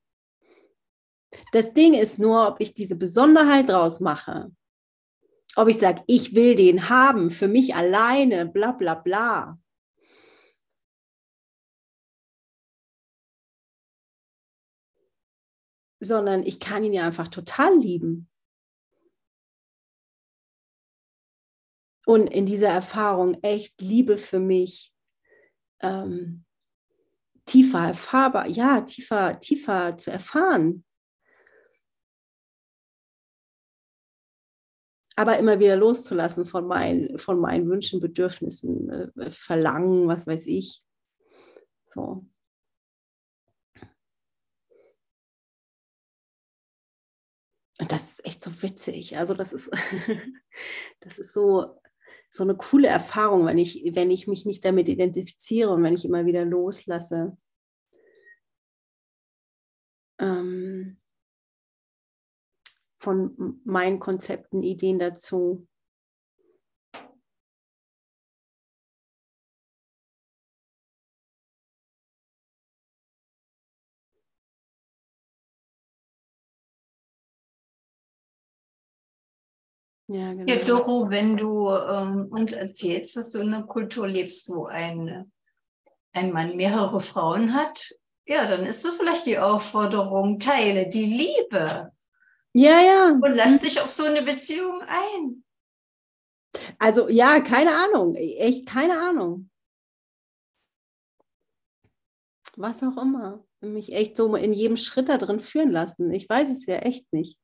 Das 1.51 1.73
Ding 1.73 1.93
ist 1.93 2.19
nur, 2.19 2.47
ob 2.47 2.59
ich 2.59 2.73
diese 2.73 2.95
Besonderheit 2.95 3.69
draus 3.69 3.99
mache. 3.99 4.51
Ob 5.55 5.67
ich 5.67 5.77
sage, 5.77 6.03
ich 6.07 6.35
will 6.35 6.55
den 6.55 6.89
haben 6.89 7.31
für 7.31 7.47
mich 7.47 7.75
alleine, 7.75 8.45
bla 8.45 8.71
bla 8.71 8.95
bla. 8.95 9.59
Sondern 15.99 16.43
ich 16.43 16.59
kann 16.59 16.83
ihn 16.83 16.93
ja 16.93 17.05
einfach 17.05 17.27
total 17.27 17.77
lieben. 17.77 18.29
Und 22.05 22.27
in 22.27 22.45
dieser 22.45 22.69
Erfahrung 22.69 23.37
echt 23.43 23.81
Liebe 23.81 24.17
für 24.17 24.39
mich 24.39 24.93
ähm, 25.81 26.45
tiefer 27.45 27.87
erfahrbar, 27.87 28.47
ja, 28.47 28.81
tiefer, 28.81 29.39
tiefer 29.39 29.97
zu 29.97 30.11
erfahren. 30.11 30.83
aber 35.19 35.37
immer 35.37 35.59
wieder 35.59 35.75
loszulassen 35.75 36.45
von 36.45 36.65
meinen, 36.65 37.17
von 37.17 37.41
meinen 37.41 37.69
Wünschen, 37.69 37.99
Bedürfnissen, 37.99 38.89
äh, 38.89 39.29
Verlangen, 39.31 40.07
was 40.07 40.25
weiß 40.25 40.47
ich. 40.47 40.81
So. 41.83 42.25
Und 47.79 47.91
das 47.91 48.09
ist 48.09 48.25
echt 48.25 48.43
so 48.43 48.61
witzig. 48.61 49.17
Also 49.17 49.33
das 49.33 49.53
ist, 49.53 49.71
das 50.99 51.17
ist 51.17 51.33
so, 51.33 51.79
so 52.29 52.43
eine 52.43 52.55
coole 52.55 52.87
Erfahrung, 52.87 53.45
wenn 53.45 53.57
ich, 53.57 53.83
wenn 53.95 54.11
ich 54.11 54.27
mich 54.27 54.45
nicht 54.45 54.65
damit 54.65 54.89
identifiziere 54.89 55.71
und 55.71 55.83
wenn 55.83 55.93
ich 55.93 56.05
immer 56.05 56.25
wieder 56.25 56.45
loslasse. 56.45 57.37
Ähm, 60.19 60.99
von 62.97 63.61
meinen 63.63 63.99
Konzepten, 63.99 64.61
Ideen 64.61 64.99
dazu. 64.99 65.65
Ja, 80.11 80.33
genau. 80.33 80.51
Ja, 80.51 80.65
Doro, 80.65 81.11
wenn 81.11 81.37
du 81.37 81.69
ähm, 81.69 82.29
uns 82.31 82.51
erzählst, 82.51 83.15
dass 83.15 83.29
du 83.29 83.39
in 83.39 83.53
einer 83.53 83.67
Kultur 83.67 84.07
lebst, 84.07 84.49
wo 84.49 84.65
ein, 84.65 85.31
ein 86.13 86.31
Mann 86.31 86.55
mehrere 86.55 86.99
Frauen 86.99 87.53
hat, 87.53 87.93
ja, 88.25 88.47
dann 88.47 88.65
ist 88.65 88.83
das 88.83 88.97
vielleicht 88.97 89.27
die 89.27 89.37
Aufforderung, 89.37 90.39
teile 90.39 90.89
die 90.89 91.05
Liebe. 91.05 91.91
Ja, 92.53 92.81
ja. 92.81 93.09
Und 93.21 93.35
lass 93.35 93.59
dich 93.59 93.79
auf 93.79 93.91
so 93.91 94.03
eine 94.03 94.23
Beziehung 94.23 94.81
ein. 94.81 95.43
Also 96.79 97.07
ja, 97.07 97.39
keine 97.39 97.71
Ahnung, 97.71 98.15
echt 98.15 98.67
keine 98.67 98.99
Ahnung. 98.99 99.51
Was 102.57 102.81
auch 102.81 102.97
immer. 102.97 103.45
Mich 103.61 103.93
echt 103.93 104.17
so 104.17 104.35
in 104.35 104.53
jedem 104.53 104.77
Schritt 104.77 105.07
da 105.07 105.19
drin 105.19 105.39
führen 105.39 105.69
lassen. 105.69 106.11
Ich 106.11 106.27
weiß 106.27 106.49
es 106.49 106.65
ja 106.65 106.77
echt 106.77 107.13
nicht 107.13 107.37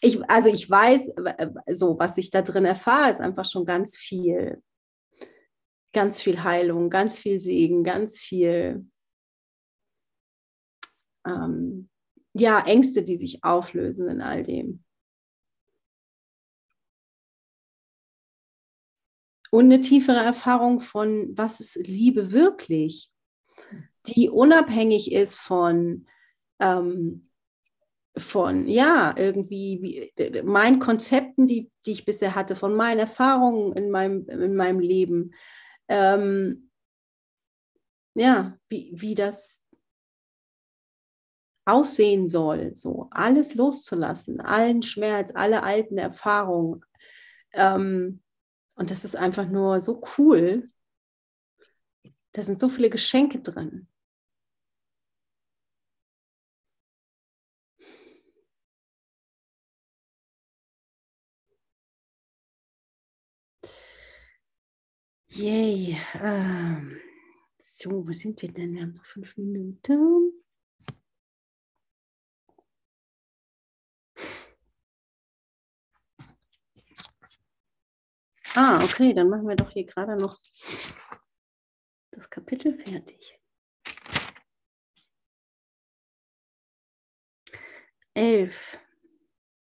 ich, 0.00 0.22
also 0.30 0.48
ich 0.48 0.68
weiß, 0.68 1.12
so 1.70 1.98
was 1.98 2.16
ich 2.16 2.30
da 2.30 2.42
drin 2.42 2.64
erfahre, 2.64 3.10
ist 3.10 3.20
einfach 3.20 3.44
schon 3.44 3.66
ganz 3.66 3.96
viel, 3.96 4.62
ganz 5.92 6.22
viel 6.22 6.42
Heilung, 6.42 6.88
ganz 6.88 7.20
viel 7.20 7.38
Segen, 7.38 7.84
ganz 7.84 8.18
viel, 8.18 8.86
ähm, 11.26 11.90
ja, 12.32 12.60
Ängste, 12.64 13.02
die 13.02 13.18
sich 13.18 13.44
auflösen 13.44 14.08
in 14.08 14.22
all 14.22 14.42
dem. 14.42 14.84
Und 19.50 19.64
eine 19.64 19.80
tiefere 19.80 20.20
Erfahrung 20.20 20.80
von, 20.80 21.36
was 21.36 21.60
ist 21.60 21.74
Liebe 21.74 22.30
wirklich, 22.30 23.10
die 24.06 24.30
unabhängig 24.30 25.12
ist 25.12 25.36
von, 25.36 26.06
ähm, 26.60 27.29
von, 28.20 28.68
ja, 28.68 29.14
irgendwie 29.16 30.12
wie, 30.16 30.42
meinen 30.42 30.78
Konzepten, 30.78 31.46
die, 31.46 31.70
die 31.86 31.92
ich 31.92 32.04
bisher 32.04 32.34
hatte, 32.34 32.56
von 32.56 32.74
meinen 32.74 33.00
Erfahrungen 33.00 33.72
in 33.72 33.90
meinem, 33.90 34.28
in 34.28 34.54
meinem 34.54 34.80
Leben. 34.80 35.34
Ähm, 35.88 36.70
ja, 38.14 38.56
wie, 38.68 38.92
wie 38.94 39.14
das 39.14 39.62
aussehen 41.64 42.28
soll, 42.28 42.74
so 42.74 43.08
alles 43.10 43.54
loszulassen, 43.54 44.40
allen 44.40 44.82
Schmerz, 44.82 45.32
alle 45.34 45.62
alten 45.62 45.98
Erfahrungen. 45.98 46.84
Ähm, 47.52 48.22
und 48.74 48.90
das 48.90 49.04
ist 49.04 49.16
einfach 49.16 49.48
nur 49.48 49.80
so 49.80 50.02
cool. 50.18 50.68
Da 52.32 52.42
sind 52.42 52.58
so 52.60 52.68
viele 52.68 52.90
Geschenke 52.90 53.40
drin. 53.40 53.89
Yay. 65.40 65.98
Ähm, 66.20 67.00
so, 67.58 68.06
wo 68.06 68.12
sind 68.12 68.42
wir 68.42 68.52
denn? 68.52 68.74
Wir 68.74 68.82
haben 68.82 68.92
noch 68.94 69.06
fünf 69.06 69.36
Minuten. 69.38 70.32
Ah, 78.54 78.84
okay, 78.84 79.14
dann 79.14 79.30
machen 79.30 79.48
wir 79.48 79.56
doch 79.56 79.70
hier 79.70 79.84
gerade 79.86 80.16
noch 80.16 80.38
das 82.10 82.28
Kapitel 82.28 82.74
fertig. 82.78 83.38
Elf. 88.14 88.76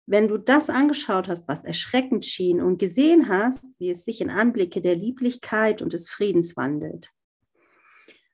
Wenn 0.09 0.27
du 0.27 0.39
das 0.39 0.71
angeschaut 0.71 1.27
hast, 1.27 1.47
was 1.47 1.63
erschreckend 1.63 2.25
schien 2.25 2.63
und 2.63 2.79
gesehen 2.79 3.29
hast, 3.29 3.63
wie 3.77 3.91
es 3.91 4.05
sich 4.05 4.21
in 4.21 4.31
Anblicke 4.31 4.81
der 4.81 4.95
Lieblichkeit 4.95 5.83
und 5.83 5.93
des 5.93 6.09
Friedens 6.09 6.57
wandelt. 6.57 7.11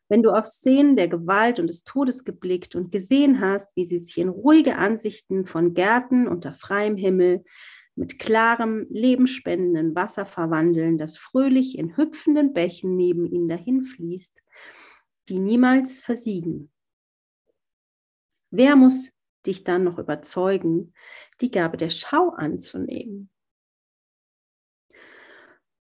Wenn 0.07 0.23
du 0.23 0.29
auf 0.29 0.45
Szenen 0.45 0.95
der 0.95 1.09
Gewalt 1.09 1.59
und 1.59 1.67
des 1.67 1.83
Todes 1.83 2.23
geblickt 2.23 2.75
und 2.75 2.93
gesehen 2.93 3.41
hast, 3.41 3.75
wie 3.75 3.83
sie 3.83 3.99
sich 3.99 4.17
in 4.17 4.29
ruhige 4.29 4.77
Ansichten 4.77 5.45
von 5.45 5.73
Gärten 5.73 6.29
unter 6.29 6.53
freiem 6.53 6.95
Himmel 6.95 7.43
mit 7.95 8.19
klarem, 8.19 8.87
lebenspendenden 8.89 9.95
Wasser 9.95 10.25
verwandeln, 10.25 10.97
das 10.97 11.17
fröhlich 11.17 11.77
in 11.77 11.97
hüpfenden 11.97 12.53
Bächen 12.53 12.95
neben 12.95 13.25
ihnen 13.25 13.49
dahinfließt, 13.49 14.41
die 15.27 15.39
niemals 15.39 15.99
versiegen. 15.99 16.71
Wer 18.49 18.77
muss 18.77 19.09
dich 19.45 19.63
dann 19.63 19.83
noch 19.83 19.99
überzeugen, 19.99 20.93
die 21.41 21.51
Gabe 21.51 21.77
der 21.77 21.89
Schau 21.89 22.29
anzunehmen. 22.29 23.29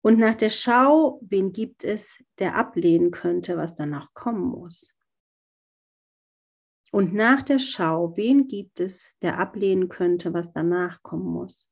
Und 0.03 0.19
nach 0.19 0.37
der 0.37 0.51
Schau, 0.51 1.21
wen 1.23 1.53
gibt 1.53 1.83
es, 1.83 2.23
der 2.39 2.55
ablehnen 2.55 3.11
könnte, 3.11 3.57
was 3.57 3.75
danach 3.75 4.15
kommen 4.15 4.51
muss? 4.51 4.95
Und 6.93 7.13
nach 7.13 7.43
der 7.43 7.59
Schau, 7.59 8.17
wen 8.17 8.47
gibt 8.47 8.79
es, 8.79 9.13
der 9.23 9.39
ablehnen 9.39 9.89
könnte, 9.89 10.33
was 10.33 10.53
danach 10.53 11.03
kommen 11.03 11.27
muss? 11.27 11.69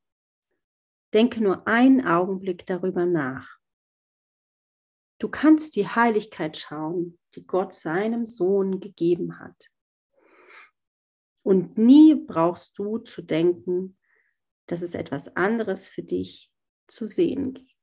Denke 1.13 1.43
nur 1.43 1.69
einen 1.69 2.05
Augenblick 2.05 2.67
darüber 2.67 3.07
nach. 3.07 3.59
Du 5.21 5.29
kannst 5.29 5.77
die 5.77 5.87
Heiligkeit 5.87 6.57
schauen, 6.57 7.19
die 7.37 7.47
Gott 7.47 7.73
seinem 7.73 8.27
Sohn 8.27 8.81
gegeben 8.81 9.39
hat. 9.39 9.71
Und 11.45 11.77
nie 11.79 12.15
brauchst 12.15 12.79
du 12.79 12.99
zu 12.99 13.23
denken, 13.23 13.97
dass 14.67 14.83
es 14.83 14.95
etwas 14.95 15.37
anderes 15.37 15.87
für 15.87 16.03
dich 16.03 16.51
zu 16.89 17.07
sehen 17.07 17.53
gibt. 17.53 17.74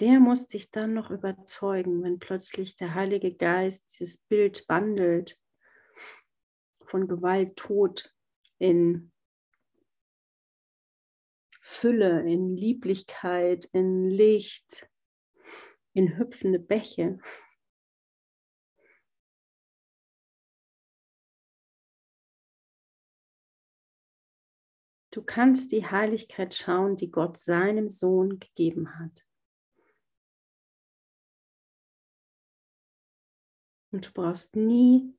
Wer 0.00 0.20
muss 0.20 0.46
dich 0.46 0.70
dann 0.70 0.94
noch 0.94 1.10
überzeugen, 1.10 2.04
wenn 2.04 2.20
plötzlich 2.20 2.76
der 2.76 2.94
Heilige 2.94 3.34
Geist 3.34 3.84
dieses 3.90 4.18
Bild 4.18 4.64
wandelt 4.68 5.40
von 6.84 7.08
Gewalt, 7.08 7.56
Tod 7.56 8.14
in 8.58 9.10
Fülle, 11.60 12.20
in 12.30 12.56
Lieblichkeit, 12.56 13.64
in 13.72 14.08
Licht, 14.08 14.88
in 15.94 16.16
hüpfende 16.16 16.60
Bäche? 16.60 17.18
Du 25.10 25.24
kannst 25.24 25.72
die 25.72 25.86
Heiligkeit 25.86 26.54
schauen, 26.54 26.96
die 26.96 27.10
Gott 27.10 27.36
seinem 27.36 27.90
Sohn 27.90 28.38
gegeben 28.38 28.96
hat. 29.00 29.27
Und 33.98 34.06
du 34.06 34.12
brauchst 34.12 34.54
nie 34.54 35.12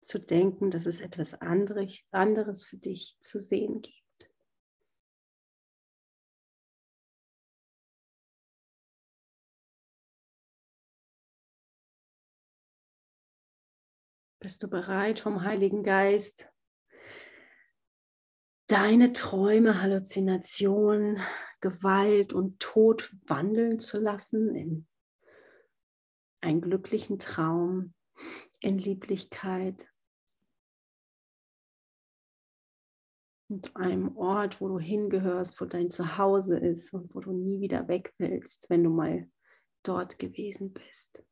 zu 0.00 0.18
denken, 0.18 0.72
dass 0.72 0.84
es 0.84 0.98
etwas 0.98 1.32
anderes 1.40 2.64
für 2.66 2.76
dich 2.76 3.16
zu 3.20 3.38
sehen 3.38 3.82
gibt. 3.82 4.28
Bist 14.40 14.64
du 14.64 14.66
bereit 14.66 15.20
vom 15.20 15.44
Heiligen 15.44 15.84
Geist, 15.84 16.50
deine 18.66 19.12
Träume, 19.12 19.80
Halluzinationen, 19.80 21.20
Gewalt 21.60 22.32
und 22.32 22.58
Tod 22.58 23.14
wandeln 23.28 23.78
zu 23.78 24.00
lassen 24.00 24.56
in 24.56 24.88
einen 26.40 26.60
glücklichen 26.60 27.20
Traum 27.20 27.94
in 28.60 28.78
Lieblichkeit. 28.78 29.88
Und 33.48 33.74
einem 33.74 34.16
Ort, 34.16 34.60
wo 34.60 34.68
du 34.68 34.78
hingehörst, 34.78 35.60
wo 35.60 35.64
dein 35.64 35.90
Zuhause 35.90 36.56
ist 36.56 36.92
und 36.92 37.12
wo 37.14 37.20
du 37.20 37.32
nie 37.32 37.60
wieder 37.60 37.88
weg 37.88 38.14
willst, 38.18 38.70
wenn 38.70 38.84
du 38.84 38.90
mal 38.90 39.28
dort 39.82 40.18
gewesen 40.18 40.72
bist. 40.72 41.24